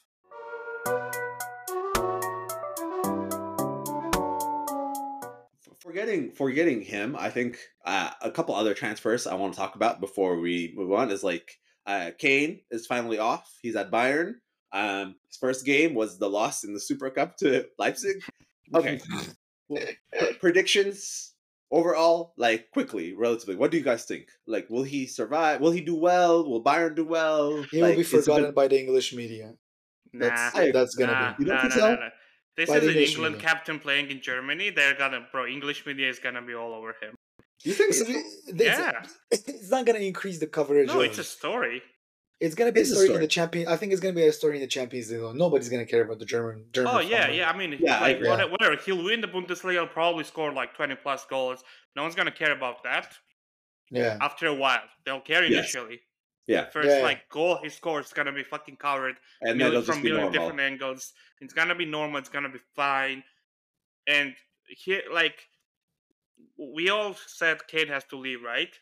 [5.93, 10.01] Forgetting, forgetting him, I think uh, a couple other transfers I want to talk about
[10.01, 13.59] before we move on is like uh, Kane is finally off.
[13.61, 14.33] He's at Bayern.
[14.71, 18.23] Um, his first game was the loss in the Super Cup to Leipzig.
[18.73, 18.99] Okay,
[20.39, 21.33] predictions
[21.69, 24.29] overall, like quickly, relatively, what do you guys think?
[24.47, 25.61] Like, will he survive?
[25.61, 26.49] Will he do well?
[26.49, 27.61] Will Bayern do well?
[27.69, 28.55] He like, will be forgotten been...
[28.55, 29.53] by the English media.
[30.11, 31.43] That's nah, that's gonna nah, be.
[31.43, 31.97] You don't nah, think so?
[32.55, 33.47] This by is an England media.
[33.47, 34.69] captain playing in Germany.
[34.69, 35.45] They're gonna, bro.
[35.45, 37.15] English media is gonna be all over him.
[37.63, 37.93] You think?
[37.93, 38.05] So?
[38.53, 39.03] yeah.
[39.31, 40.87] It's not gonna increase the coverage.
[40.87, 41.81] No, it's a story.
[42.39, 43.67] It's gonna be it's a, story a story in the champion.
[43.69, 45.35] I think it's gonna be a story in the Champions League.
[45.35, 46.65] Nobody's gonna care about the German.
[46.73, 47.49] German oh yeah, yeah.
[47.49, 48.75] I mean, yeah, like whatever, whatever.
[48.75, 49.73] He'll win the Bundesliga.
[49.73, 51.63] He'll probably score like twenty plus goals.
[51.95, 53.15] No one's gonna care about that.
[53.91, 54.17] Yeah.
[54.19, 55.91] After a while, they'll care initially.
[55.91, 55.99] Yes.
[56.47, 56.69] Yeah.
[56.69, 60.31] First, yeah, like goal he scores is gonna be fucking covered and million, from million
[60.31, 61.13] different angles.
[61.39, 62.17] It's gonna be normal.
[62.17, 63.23] It's gonna be fine.
[64.07, 64.33] And
[64.67, 65.47] here, like,
[66.57, 68.73] we all said Kane has to leave, right?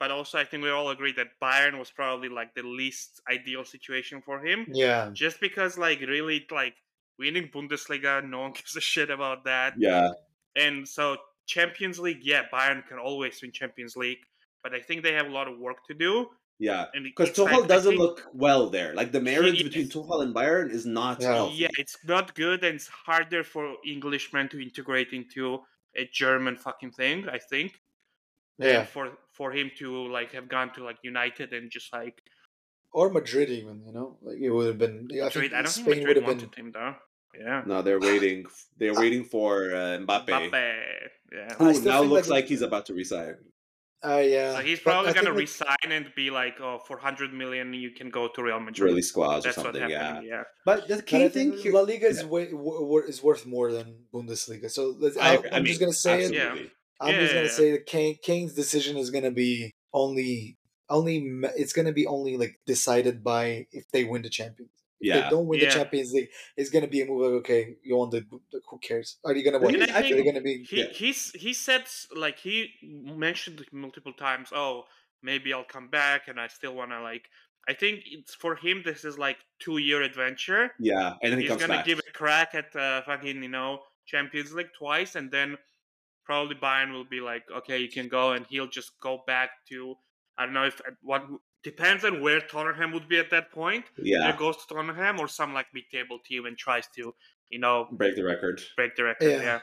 [0.00, 3.64] but also I think we all agree that Bayern was probably like the least ideal
[3.64, 4.66] situation for him.
[4.72, 5.10] Yeah.
[5.12, 6.74] Just because like really like
[7.18, 9.74] winning Bundesliga, no one gives a shit about that.
[9.76, 10.08] Yeah.
[10.56, 14.20] And so Champions League, yeah, Bayern can always win Champions League,
[14.64, 16.28] but I think they have a lot of work to do.
[16.60, 18.94] Yeah, because Tuchel like, doesn't think, look well there.
[18.94, 21.22] Like the marriage he, between Tuchel and Bayern is not.
[21.22, 21.48] Yeah.
[21.48, 25.60] yeah, it's not good, and it's harder for Englishmen to integrate into
[25.96, 27.26] a German fucking thing.
[27.28, 27.80] I think
[28.60, 28.84] yeah.
[28.84, 32.22] for for him to like have gone to like United and just like
[32.92, 35.84] or Madrid even you know like it would have been I Madrid, I, don't Spain
[35.86, 36.66] think Madrid wanted been...
[36.66, 36.94] him though
[37.38, 38.44] yeah no they're waiting
[38.76, 40.74] they're waiting for uh, Mbappe Mbappe
[41.32, 43.36] yeah who now looks like, like he's about to resign
[44.02, 44.54] uh, yeah.
[44.54, 48.28] So he's probably gonna resign and be like, "Oh, for hundred million, you can go
[48.28, 50.20] to Real Madrid." Really squads or something, yeah.
[50.22, 50.44] yeah.
[50.64, 54.70] But the key thing, La Liga is way, w- is worth more than Bundesliga.
[54.70, 56.60] So I, am mean, just gonna say absolutely.
[56.62, 56.70] it.
[57.00, 57.52] I'm yeah, just gonna yeah.
[57.52, 60.56] say that Kane, Kane's decision is gonna be only
[60.88, 61.18] only
[61.56, 64.70] it's gonna be only like decided by if they win the Champions.
[65.00, 65.22] Yeah.
[65.22, 68.10] they don't win the Champions League, it's gonna be a move like okay, you want
[68.10, 68.24] the
[68.68, 69.18] who cares?
[69.24, 69.82] Are you gonna win?
[69.90, 70.62] Are you gonna be?
[70.68, 71.84] He he's he said
[72.14, 74.50] like he mentioned multiple times.
[74.52, 74.84] Oh,
[75.22, 77.24] maybe I'll come back, and I still wanna like.
[77.68, 78.82] I think it's for him.
[78.84, 80.72] This is like two year adventure.
[80.78, 81.84] Yeah, and then he's he gonna back.
[81.84, 85.56] give a crack at uh, fucking you know Champions League twice, and then
[86.24, 89.94] probably Bayern will be like, okay, you can go, and he'll just go back to
[90.38, 91.24] I don't know if what
[91.62, 93.84] depends on where Tottenham would be at that point.
[93.98, 97.14] Yeah, either goes to Tottenham or some like mid-table team and tries to,
[97.48, 98.62] you know, break the record.
[98.76, 99.30] Break the record.
[99.30, 99.42] Yeah.
[99.42, 99.60] yeah.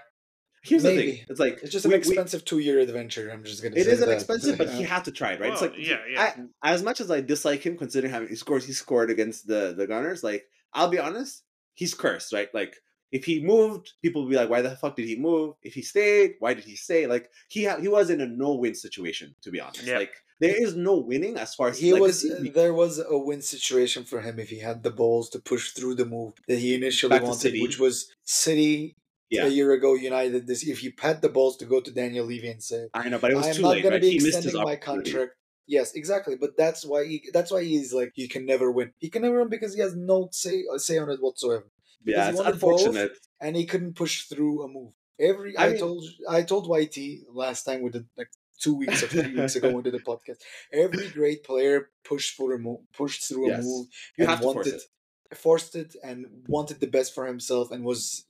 [0.64, 0.96] Here's Maybe.
[0.98, 3.30] the thing: it's like it's just an we, expensive two-year adventure.
[3.32, 3.76] I'm just gonna.
[3.76, 5.52] It is an expensive, but he had to try, it, right?
[5.52, 6.34] Well, it's like yeah, yeah.
[6.62, 9.74] I, as much as I dislike him, considering how many scores he scored against the
[9.78, 11.44] the Gunners, like I'll be honest,
[11.74, 12.50] he's cursed, right?
[12.54, 12.76] Like
[13.12, 15.82] if he moved, people would be like, "Why the fuck did he move?" If he
[15.82, 17.08] stayed, why did he stay?
[17.08, 19.86] Like he ha- he was in a no win situation, to be honest.
[19.86, 20.00] Yeah.
[20.00, 22.30] Like there is no winning as far as he legacy.
[22.30, 22.54] was.
[22.54, 25.96] There was a win situation for him if he had the balls to push through
[25.96, 28.96] the move that he initially Back wanted, which was City.
[29.30, 29.48] Yeah.
[29.48, 30.48] A year ago, United.
[30.48, 33.20] This if he had the balls to go to Daniel Levy and say, "I know,
[33.20, 34.02] but it was too late." I'm not going right?
[34.02, 35.34] to be extending my contract.
[35.66, 36.38] Yes, exactly.
[36.38, 37.30] But that's why he.
[37.34, 38.94] That's why he's like he can never win.
[39.00, 41.68] He can never win because he has no say uh, say on it whatsoever.
[42.06, 43.18] Yeah, it's unfortunate.
[43.42, 44.94] And he couldn't push through a move.
[45.20, 46.98] Every I, I mean, told I told YT
[47.34, 48.30] last time we did like
[48.60, 50.38] two weeks or three weeks ago when we did the podcast.
[50.72, 53.60] Every great player pushed for a move, pushed through yes.
[53.60, 53.88] a move,
[54.18, 54.88] you and have wanted, force
[55.32, 55.38] it.
[55.38, 58.26] forced it, and wanted the best for himself, and was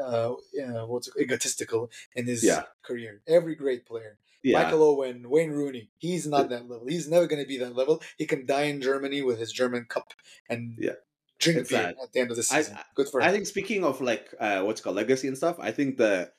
[0.00, 2.64] uh, uh, what's egotistical in his yeah.
[2.82, 3.22] career.
[3.26, 4.18] Every great player.
[4.42, 4.62] Yeah.
[4.62, 5.90] Michael Owen, Wayne Rooney.
[5.98, 6.86] He's not that level.
[6.86, 8.00] He's never going to be that level.
[8.16, 10.12] He can die in Germany with his German cup
[10.48, 10.92] and yeah
[11.38, 12.76] drink it's beer at the end of the season.
[12.76, 13.28] I, Good for him.
[13.28, 16.32] I think speaking of like uh, what's called legacy and stuff, I think the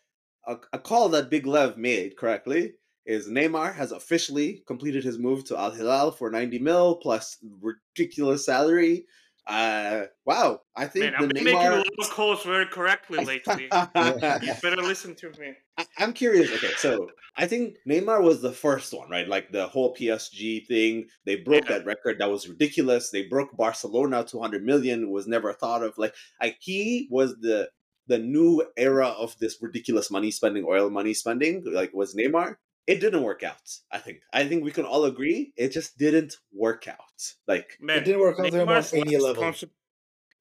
[0.46, 2.74] a, a, call that Big Lev made correctly
[3.08, 8.46] is Neymar has officially completed his move to Al Hilal for 90 mil plus ridiculous
[8.46, 9.06] salary.
[9.48, 11.46] Uh, wow, I think Man, I've been Neymar...
[11.46, 13.64] making a lot of calls very correctly lately.
[13.72, 15.54] you better listen to me.
[15.78, 16.52] I, am curious.
[16.52, 19.26] Okay, so I think Neymar was the first one, right?
[19.26, 21.08] Like the whole PSG thing.
[21.26, 21.78] They broke yeah.
[21.78, 22.18] that record.
[22.20, 23.10] That was ridiculous.
[23.10, 25.12] They broke Barcelona 200 million.
[25.12, 25.98] Was never thought of.
[25.98, 27.70] Like, like he was the
[28.08, 31.64] the new era of this ridiculous money spending, oil money spending.
[31.66, 33.70] Like was Neymar it didn't work out.
[33.92, 34.20] I think.
[34.34, 37.34] I think we can all agree it just didn't work out.
[37.48, 39.44] Like Man, it didn't work out on any level.
[39.44, 39.70] Conse-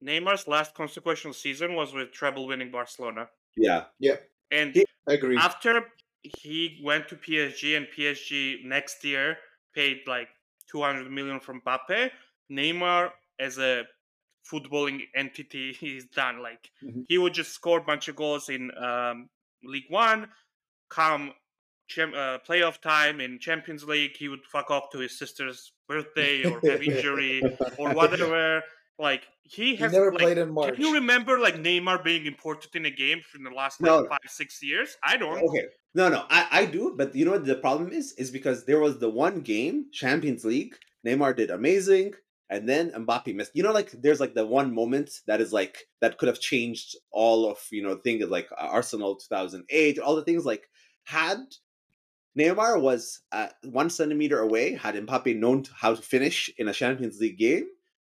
[0.04, 3.28] Neymar's last consequential season was with treble winning Barcelona.
[3.56, 3.84] Yeah.
[3.98, 4.16] Yeah.
[4.50, 5.36] And he, I agree.
[5.36, 5.84] After
[6.22, 9.38] he went to PSG and PSG next year
[9.74, 10.28] paid like
[10.70, 12.10] 200 million from Mbappe,
[12.50, 13.84] Neymar as a
[14.50, 17.00] footballing entity he's done like mm-hmm.
[17.08, 19.28] he would just score a bunch of goals in um,
[19.64, 20.28] Ligue 1
[20.88, 21.32] come
[21.98, 26.60] uh, playoff time in Champions League, he would fuck off to his sister's birthday or
[26.64, 27.42] have injury
[27.78, 28.62] or whatever.
[28.98, 30.74] Like he has he never like, played in March.
[30.74, 34.08] Can you remember like Neymar being important in a game in the last like, no.
[34.08, 34.96] five six years?
[35.02, 35.36] I don't.
[35.36, 38.12] Okay, no, no, I I do, but you know what the problem is?
[38.12, 40.76] Is because there was the one game Champions League,
[41.06, 42.14] Neymar did amazing.
[42.48, 43.50] And then Mbappe missed.
[43.54, 46.96] You know, like there's like the one moment that is like that could have changed
[47.10, 50.62] all of you know things like Arsenal 2008, all the things like
[51.04, 51.38] had
[52.38, 54.74] Neymar was uh, one centimeter away.
[54.74, 57.66] Had Mbappe known how to finish in a Champions League game,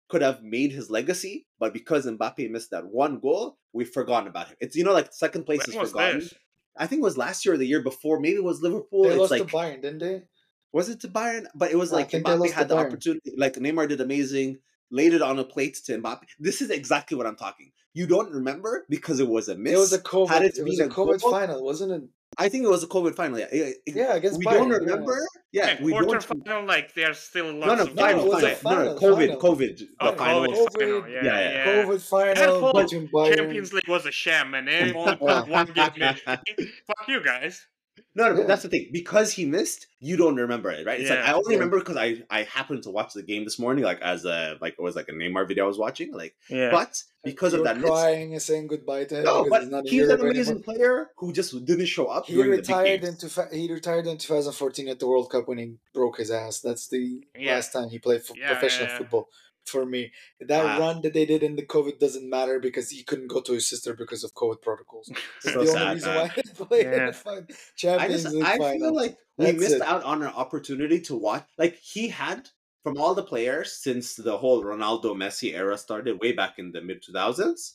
[0.10, 1.48] could have made his legacy.
[1.60, 4.58] But because Mbappe missed that one goal, we've forgotten about him.
[4.60, 6.20] It's you know like second place when is forgotten.
[6.20, 6.34] This?
[6.78, 8.20] I think it was last year or the year before.
[8.20, 9.04] Maybe it was Liverpool.
[9.04, 10.24] They it's lost like, to Bayern, didn't they?
[10.72, 11.46] Was it to Bayern?
[11.56, 13.34] But it was like Mbappe had the opportunity.
[13.36, 14.60] Like Neymar did amazing,
[14.92, 16.24] laid it on a plate to Mbappe.
[16.40, 17.72] This is exactly what I'm talking.
[17.94, 19.74] You don't remember because it was a miss.
[19.74, 20.30] It was a COVID.
[20.30, 22.10] Had it, it was a COVID goal, final, wasn't it?
[22.38, 23.40] I think it was a COVID final.
[23.40, 25.28] Yeah, it, yeah, against we Bayern, don't remember.
[25.52, 26.24] Yeah, yeah we don't.
[26.24, 29.28] Final, like there's still lots no, no, of final, no, final, final, no, no, COVID,
[29.28, 29.56] final.
[29.56, 30.48] COVID, oh, final.
[30.48, 31.10] COVID, final.
[31.10, 31.84] Yeah, yeah, yeah.
[31.84, 35.92] COVID final between Champions League was a sham, and everyone one game.
[36.26, 37.68] Fuck you guys.
[38.16, 38.90] No, no, but that's the thing.
[38.92, 41.00] Because he missed, you don't remember it, right?
[41.00, 41.18] It's yeah.
[41.18, 44.02] like I only remember because I I happened to watch the game this morning, like
[44.02, 46.36] as a like it was like a Neymar video I was watching, like.
[46.50, 46.72] Yeah.
[46.72, 49.24] But because of that, crying and saying goodbye to him.
[49.24, 50.64] No, but he's, an amazing anymore.
[50.64, 52.26] player who just didn't show up.
[52.26, 56.18] He retired in two, he retired in 2014 at the World Cup when he broke
[56.18, 56.60] his ass.
[56.60, 57.56] That's the yeah.
[57.56, 59.30] last time he played yeah, professional football
[59.72, 60.12] for me.
[60.40, 60.78] That ah.
[60.78, 63.68] run that they did in the COVID doesn't matter because he couldn't go to his
[63.70, 65.10] sister because of COVID protocols.
[65.44, 66.22] That's so the sad, only reason man.
[66.22, 67.08] why he played yeah.
[67.08, 68.80] in the Champions I just, I final.
[68.80, 69.82] feel like we That's missed it.
[69.82, 71.48] out on an opportunity to watch.
[71.58, 72.50] Like he had
[72.84, 76.82] from all the players since the whole Ronaldo Messi era started way back in the
[76.82, 77.74] mid 2000s.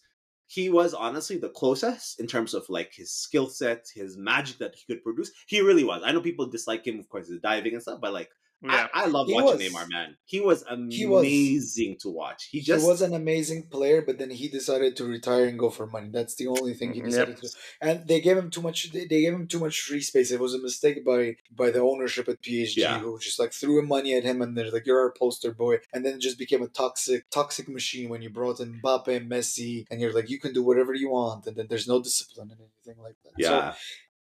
[0.48, 4.76] He was honestly the closest in terms of like his skill set, his magic that
[4.76, 5.32] he could produce.
[5.48, 6.02] He really was.
[6.04, 8.30] I know people dislike him, of course, his diving and stuff, but like
[8.62, 8.88] yeah.
[8.94, 10.16] I, I love watching was, Neymar, man.
[10.24, 12.48] He was amazing he was, to watch.
[12.50, 15.70] He just he was an amazing player, but then he decided to retire and go
[15.70, 16.08] for money.
[16.10, 17.36] That's the only thing he mm-hmm, decided yep.
[17.40, 17.48] to do.
[17.80, 18.92] And they gave him too much.
[18.92, 20.30] They, they gave him too much free space.
[20.30, 22.98] It was a mistake by by the ownership at PSG, yeah.
[22.98, 26.04] who just like threw money at him, and they're like, "You're our poster boy," and
[26.04, 29.84] then it just became a toxic toxic machine when you brought in Mbappe and Messi,
[29.90, 32.60] and you're like, "You can do whatever you want," and then there's no discipline and
[32.60, 33.32] anything like that.
[33.36, 33.72] Yeah.
[33.72, 33.78] So,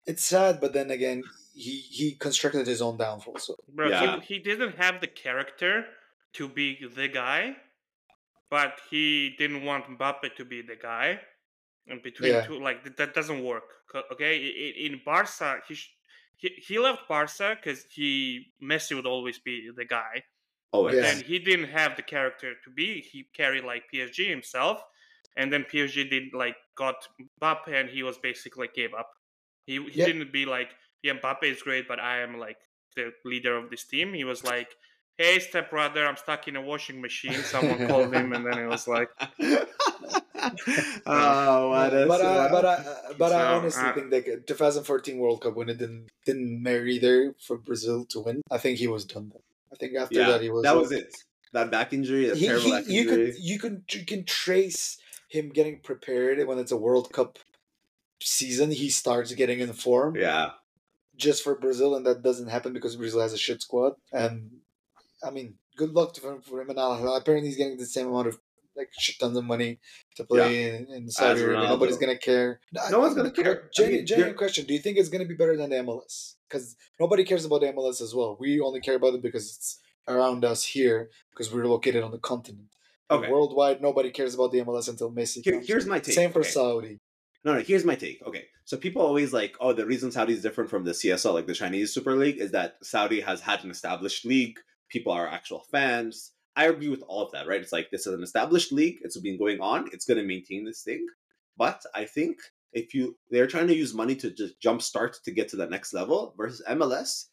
[0.07, 1.23] it's sad, but then again,
[1.55, 3.39] he he constructed his own downfall.
[3.39, 4.21] So Bro, yeah.
[4.21, 5.85] he, he didn't have the character
[6.35, 7.57] to be the guy,
[8.51, 11.21] but he didn't want Mbappe to be the guy.
[11.87, 12.47] And between yeah.
[12.47, 13.65] two, like that doesn't work.
[14.13, 14.37] Okay,
[14.79, 15.77] in Barca, he
[16.37, 20.25] he, he left Barca because he Messi would always be the guy.
[20.73, 21.15] Oh, yes.
[21.15, 23.01] and he didn't have the character to be.
[23.01, 24.81] He carried like PSG himself,
[25.37, 26.95] and then PSG did like got
[27.43, 29.11] Mbappe, and he was basically gave up.
[29.71, 30.09] He he yep.
[30.09, 30.71] didn't be like
[31.03, 32.59] yeah, Mbappe is great, but I am like
[32.97, 34.13] the leader of this team.
[34.13, 34.69] He was like,
[35.17, 37.35] hey, stepbrother, I'm stuck in a washing machine.
[37.45, 39.09] Someone called him, and then it was like,
[41.07, 42.85] oh, what a but uh, uh, uh, I, but I,
[43.17, 46.99] but so, I honestly uh, think that 2014 World Cup when it didn't didn't marry
[46.99, 49.31] there for Brazil to win, I think he was done.
[49.33, 49.43] Then.
[49.73, 50.65] I think after yeah, that he was.
[50.65, 51.15] That was it.
[51.53, 53.33] That back injury, that he, terrible he, back you injury.
[53.33, 54.99] Could, you can you can trace
[55.29, 57.39] him getting prepared when it's a World Cup
[58.23, 58.71] season.
[58.71, 60.17] He starts getting in form.
[60.17, 60.51] Yeah
[61.21, 63.93] just for Brazil, and that doesn't happen because Brazil has a shit squad.
[64.13, 64.51] And
[65.23, 68.09] I mean, good luck to him for him and Al Apparently, he's getting the same
[68.09, 68.41] amount of
[68.77, 69.79] like shit tons of money
[70.17, 70.77] to play yeah.
[70.79, 71.69] in, in Saudi Arabia.
[71.69, 72.61] Nobody's gonna care.
[72.91, 73.69] No one's gonna care.
[73.75, 76.35] Genuine, I mean, genuine question: Do you think it's gonna be better than the MLS?
[76.49, 78.37] Because nobody cares about the MLS as well.
[78.41, 82.19] We only care about it because it's around us here because we're located on the
[82.19, 82.69] continent.
[83.11, 83.31] Okay.
[83.31, 85.45] Worldwide, nobody cares about the MLS until Messi.
[85.45, 86.15] Here, here's my take.
[86.15, 86.51] Same for okay.
[86.51, 87.01] Saudi.
[87.45, 87.61] No, no.
[87.61, 88.23] Here's my take.
[88.27, 91.47] Okay, So people always like, oh, the reason Saudi is different from the CSL, like
[91.47, 94.59] the Chinese Super League, is that Saudi has had an established league.
[94.91, 96.33] People are actual fans.
[96.57, 97.61] I agree with all of that, right?
[97.61, 98.99] It's like this is an established league.
[99.03, 99.89] It's been going on.
[99.93, 101.07] It's going to maintain this thing.
[101.57, 102.39] But I think
[102.73, 105.93] if you they're trying to use money to just jumpstart to get to the next
[105.93, 107.27] level versus MLS,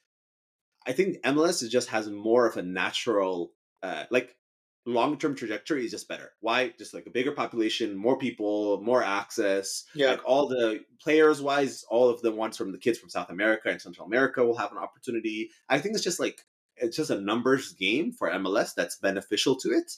[0.85, 3.51] I think MLS just has more of a natural
[3.83, 4.35] uh, like
[4.87, 6.31] long term trajectory is just better.
[6.39, 6.73] Why?
[6.77, 9.83] Just like a bigger population, more people, more access.
[9.93, 10.11] Yeah.
[10.11, 13.69] Like all the players wise, all of the ones from the kids from South America
[13.69, 15.51] and Central America will have an opportunity.
[15.69, 16.41] I think it's just like
[16.77, 19.91] it's just a numbers game for MLS that's beneficial to it.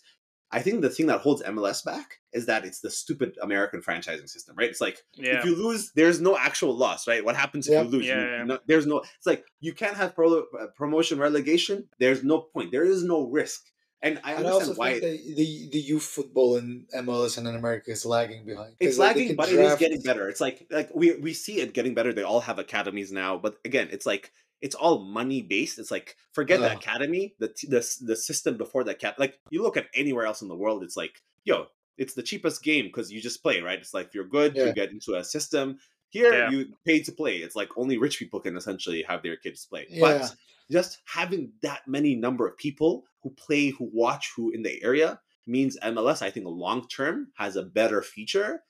[0.52, 4.28] I think the thing that holds MLS back is that it's the stupid American franchising
[4.28, 4.70] system, right?
[4.70, 5.38] It's like yeah.
[5.38, 7.24] if you lose, there's no actual loss, right?
[7.24, 8.08] What happens if you lose?
[8.08, 8.44] Yeah, you, yeah.
[8.46, 8.98] No, there's no.
[9.18, 11.88] It's like you can't have pro, uh, promotion relegation.
[12.00, 12.72] There's no point.
[12.72, 13.62] There is no risk.
[14.02, 18.06] And I understand why the, the, the youth football in MLS and in America is
[18.06, 18.74] lagging behind.
[18.80, 19.60] It's lagging, but draft...
[19.60, 20.30] it is getting better.
[20.30, 22.14] It's like like we we see it getting better.
[22.14, 24.32] They all have academies now, but again, it's like
[24.62, 25.80] it's all money based.
[25.80, 29.20] It's like forget the academy, the the the system before that cat.
[29.20, 32.64] Like you look at anywhere else in the world, it's like yo, it's the cheapest
[32.64, 33.80] game because you just play, right?
[33.80, 34.66] It's like if you're good, yeah.
[34.66, 35.78] you get into a system.
[36.08, 36.50] Here, yeah.
[36.50, 37.36] you pay to play.
[37.38, 39.86] It's like only rich people can essentially have their kids play.
[39.90, 40.02] Yeah.
[40.02, 40.36] But
[40.72, 45.20] just having that many number of people who play, who watch, who in the area
[45.48, 48.64] means MLS, I think, long term has a better future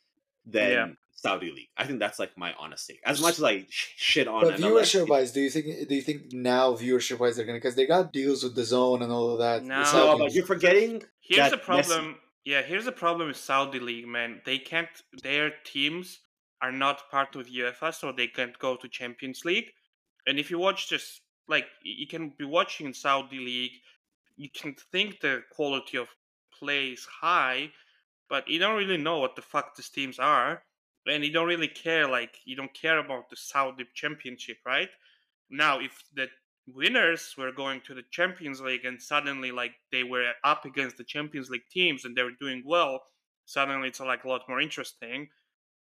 [0.46, 0.88] than yeah.
[1.12, 1.70] Saudi League.
[1.78, 3.02] I think that's like my honest take.
[3.06, 6.32] As much as I shit on but viewership wise, do you think do you think
[6.32, 9.40] now viewership wise they're gonna because they got deals with the DAZN and all of
[9.40, 9.64] that?
[9.64, 11.04] No, no but you're forgetting.
[11.20, 12.14] Here's the problem.
[12.14, 12.16] Messi.
[12.46, 14.42] Yeah, here's the problem with Saudi League, man.
[14.46, 14.90] They can't.
[15.22, 16.22] Their teams
[16.62, 19.72] are not part of UEFA, so they can't go to Champions League.
[20.26, 23.82] And if you watch just like you can be watching Saudi League,
[24.38, 26.08] you can think the quality of
[26.58, 27.72] play is high,
[28.30, 30.62] but you don't really know what the fuck these teams are,
[31.08, 32.08] and you don't really care.
[32.08, 34.90] Like you don't care about the Saudi Championship, right?
[35.50, 36.28] Now, if the
[36.68, 41.04] winners were going to the Champions League and suddenly like they were up against the
[41.04, 43.02] Champions League teams and they were doing well,
[43.46, 45.28] suddenly it's like a lot more interesting.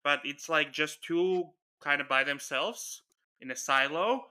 [0.03, 1.45] But it's like just two
[1.81, 3.03] kind of by themselves
[3.39, 4.25] in a silo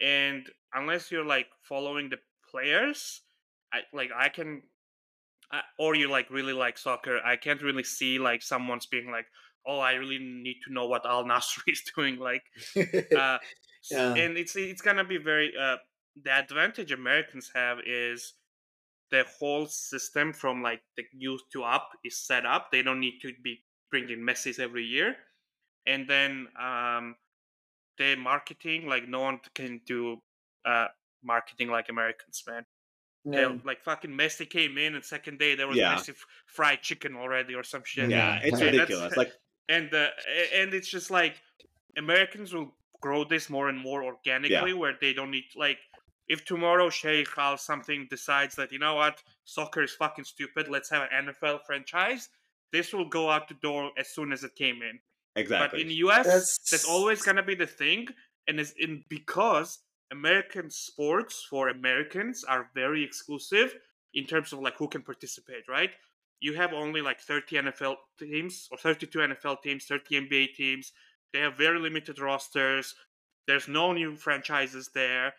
[0.00, 0.46] and
[0.76, 2.18] unless you're like following the
[2.50, 3.22] players
[3.72, 4.62] I, like i can
[5.50, 9.26] I, or you like really like soccer i can't really see like someone's being like
[9.66, 12.42] oh i really need to know what al nassr is doing like
[12.76, 13.38] uh,
[13.90, 14.14] yeah.
[14.14, 15.76] and it's it's gonna be very uh,
[16.22, 18.34] the advantage americans have is
[19.10, 23.18] the whole system from like the youth to up is set up they don't need
[23.22, 25.14] to be bringing Messis every year
[25.86, 27.14] and then um
[27.98, 30.20] the marketing like no one can do
[30.66, 30.86] uh
[31.22, 32.64] marketing like Americans, man.
[33.24, 33.48] Yeah.
[33.48, 35.90] They, like fucking Messi came in and second day there was yeah.
[35.90, 38.10] massive fried chicken already or some shit.
[38.10, 39.16] Yeah, it's ridiculous.
[39.16, 39.32] like
[39.68, 40.08] and uh,
[40.54, 41.40] and it's just like
[41.96, 44.76] Americans will grow this more and more organically yeah.
[44.76, 45.78] where they don't need like
[46.28, 50.90] if tomorrow Sheikh Al something decides that you know what soccer is fucking stupid, let's
[50.90, 52.28] have an NFL franchise.
[52.72, 54.98] This will go out the door as soon as it came in.
[55.36, 55.78] Exactly.
[55.78, 58.06] But in the US, that's, that's always gonna be the thing,
[58.48, 59.78] and it's in because
[60.10, 63.74] American sports for Americans are very exclusive
[64.14, 65.90] in terms of like who can participate, right?
[66.40, 70.92] You have only like 30 NFL teams or 32 NFL teams, 30 NBA teams.
[71.32, 72.94] They have very limited rosters.
[73.46, 75.34] There's no new franchises there.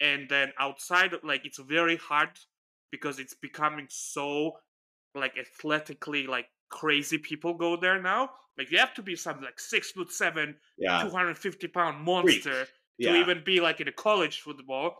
[0.00, 2.30] And then outside of like it's very hard
[2.90, 4.58] because it's becoming so
[5.14, 8.30] like athletically like crazy people go there now.
[8.56, 11.02] Like you have to be some like six foot seven, yeah.
[11.02, 12.66] 250 pound monster
[12.98, 13.12] yeah.
[13.12, 14.96] to even be like in a college football.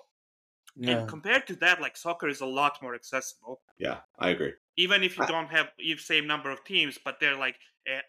[0.76, 0.98] Yeah.
[0.98, 3.60] And compared to that, like soccer is a lot more accessible.
[3.78, 4.52] Yeah, I agree.
[4.76, 7.56] Even if you don't have the same number of teams, but they're like
[7.88, 8.00] a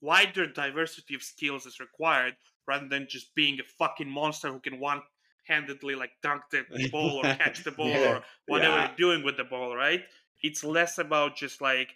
[0.00, 2.36] wider diversity of skills is required
[2.68, 5.02] rather than just being a fucking monster who can one
[5.46, 8.16] handedly like dunk the ball or catch the ball yeah.
[8.16, 8.86] or whatever yeah.
[8.86, 10.02] you're doing with the ball, right?
[10.42, 11.88] It's less about just like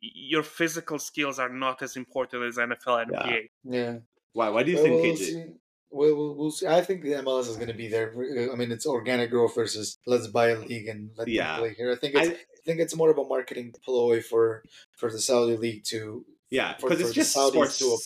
[0.00, 3.48] your physical skills are not as important as NFL and NBA.
[3.64, 3.96] Yeah.
[4.32, 4.50] Why?
[4.50, 5.54] Why do you think KJ?
[5.90, 6.66] We'll, we'll, we'll see.
[6.66, 8.12] I think the MLS is going to be there.
[8.52, 11.52] I mean, it's organic growth versus let's buy a league and let yeah.
[11.52, 11.92] them play here.
[11.92, 14.62] I think it's I, I think it's more of a marketing ploy for
[14.96, 17.96] for the Saudi league to yeah because it's just sports to,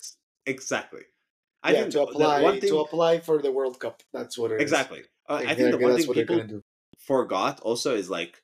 [0.45, 1.01] exactly.
[1.61, 4.01] I yeah, think to apply thing, to apply for the World Cup.
[4.13, 4.99] That's what it exactly.
[4.99, 5.07] is.
[5.29, 5.47] exactly.
[5.47, 6.61] Uh, I think the one thing people
[6.99, 8.41] forgot also is like,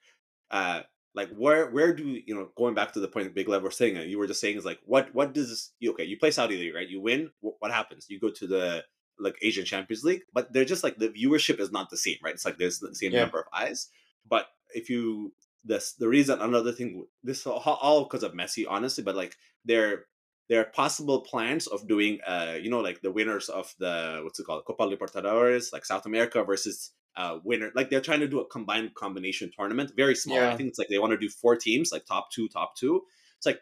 [0.51, 0.81] uh,
[1.15, 3.75] like where where do you know going back to the point that Big Lev was
[3.75, 6.57] saying, you were just saying is like what what does you okay you play Saudi
[6.57, 8.83] league right you win what happens you go to the
[9.19, 12.33] like Asian Champions League, but they're just like the viewership is not the same, right?
[12.33, 13.21] It's like there's the same yeah.
[13.21, 13.89] number of eyes.
[14.27, 19.15] But if you this the reason another thing this all because of Messi, honestly, but
[19.15, 20.05] like they're
[20.49, 24.39] there are possible plans of doing, uh, you know, like the winners of the what's
[24.39, 27.71] it called, Copa Libertadores, like South America versus uh, winner.
[27.75, 30.37] Like they're trying to do a combined combination tournament, very small.
[30.37, 30.51] Yeah.
[30.51, 33.03] I think it's like they want to do four teams, like top two, top two.
[33.37, 33.61] It's like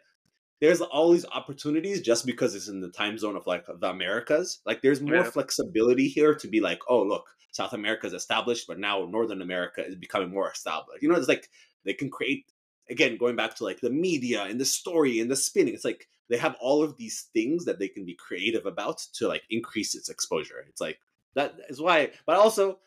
[0.60, 4.60] there's all these opportunities just because it's in the time zone of like the Americas.
[4.66, 5.30] Like there's more yeah.
[5.30, 9.86] flexibility here to be like, oh look, South America is established, but now Northern America
[9.86, 11.02] is becoming more established.
[11.02, 11.48] You know, it's like
[11.84, 12.46] they can create
[12.90, 15.74] again going back to like the media and the story and the spinning.
[15.74, 19.28] It's like they have all of these things that they can be creative about to
[19.28, 20.64] like increase its exposure.
[20.68, 20.98] It's like
[21.34, 22.78] that is why, but also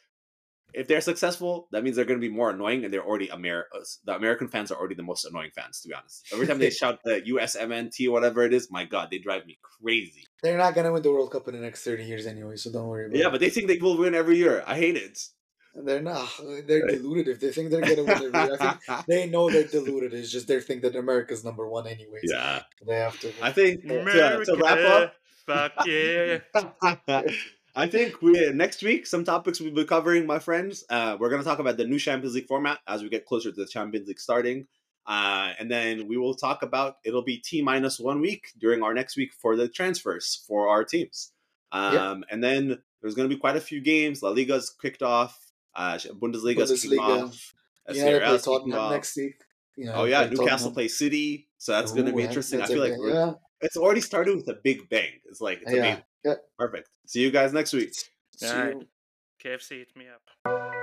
[0.73, 3.67] if they're successful, that means they're going to be more annoying, and they're already Amer-
[3.73, 6.27] uh, the American fans are already the most annoying fans, to be honest.
[6.33, 9.57] Every time they shout the USMNT or whatever it is, my God, they drive me
[9.61, 10.25] crazy.
[10.43, 12.71] They're not going to win the World Cup in the next thirty years anyway, so
[12.71, 13.09] don't worry.
[13.11, 13.23] yeah, it.
[13.23, 14.63] Yeah, but they think they will win every year.
[14.65, 15.19] I hate it.
[15.73, 16.29] They're not.
[16.67, 16.95] They're right.
[16.95, 18.35] deluded if they think they're gonna win.
[18.35, 20.13] Every, I think they know they're deluded.
[20.13, 22.23] It's just they think that America's number one anyways.
[22.23, 23.31] Yeah, they have to.
[23.41, 25.15] I think to, to wrap up.
[25.45, 26.39] Fuck yeah.
[27.75, 30.83] I think we next week some topics we'll be covering, my friends.
[30.89, 33.55] Uh, we're gonna talk about the new Champions League format as we get closer to
[33.55, 34.67] the Champions League starting,
[35.07, 38.93] uh, and then we will talk about it'll be T minus one week during our
[38.93, 41.31] next week for the transfers for our teams.
[41.71, 42.25] Um.
[42.29, 44.21] And then there's gonna be quite a few games.
[44.21, 45.37] La Liga's kicked off.
[45.73, 46.81] Uh, Bundesliga's Bundesliga.
[46.81, 47.53] kicking off.
[47.93, 49.41] Yeah, Tottenham next week.
[49.93, 50.73] oh yeah, Newcastle Tottenham.
[50.73, 52.61] play City, so that's Ooh, going to be interesting.
[52.61, 53.33] I feel like yeah.
[53.61, 55.09] it's already started with a big bang.
[55.25, 55.79] It's like it's yeah.
[55.79, 56.03] amazing.
[56.23, 56.35] Yeah.
[56.57, 56.89] Perfect.
[57.05, 57.93] See you guys next week.
[58.37, 58.75] See All right.
[59.43, 60.75] KFC, hit me up.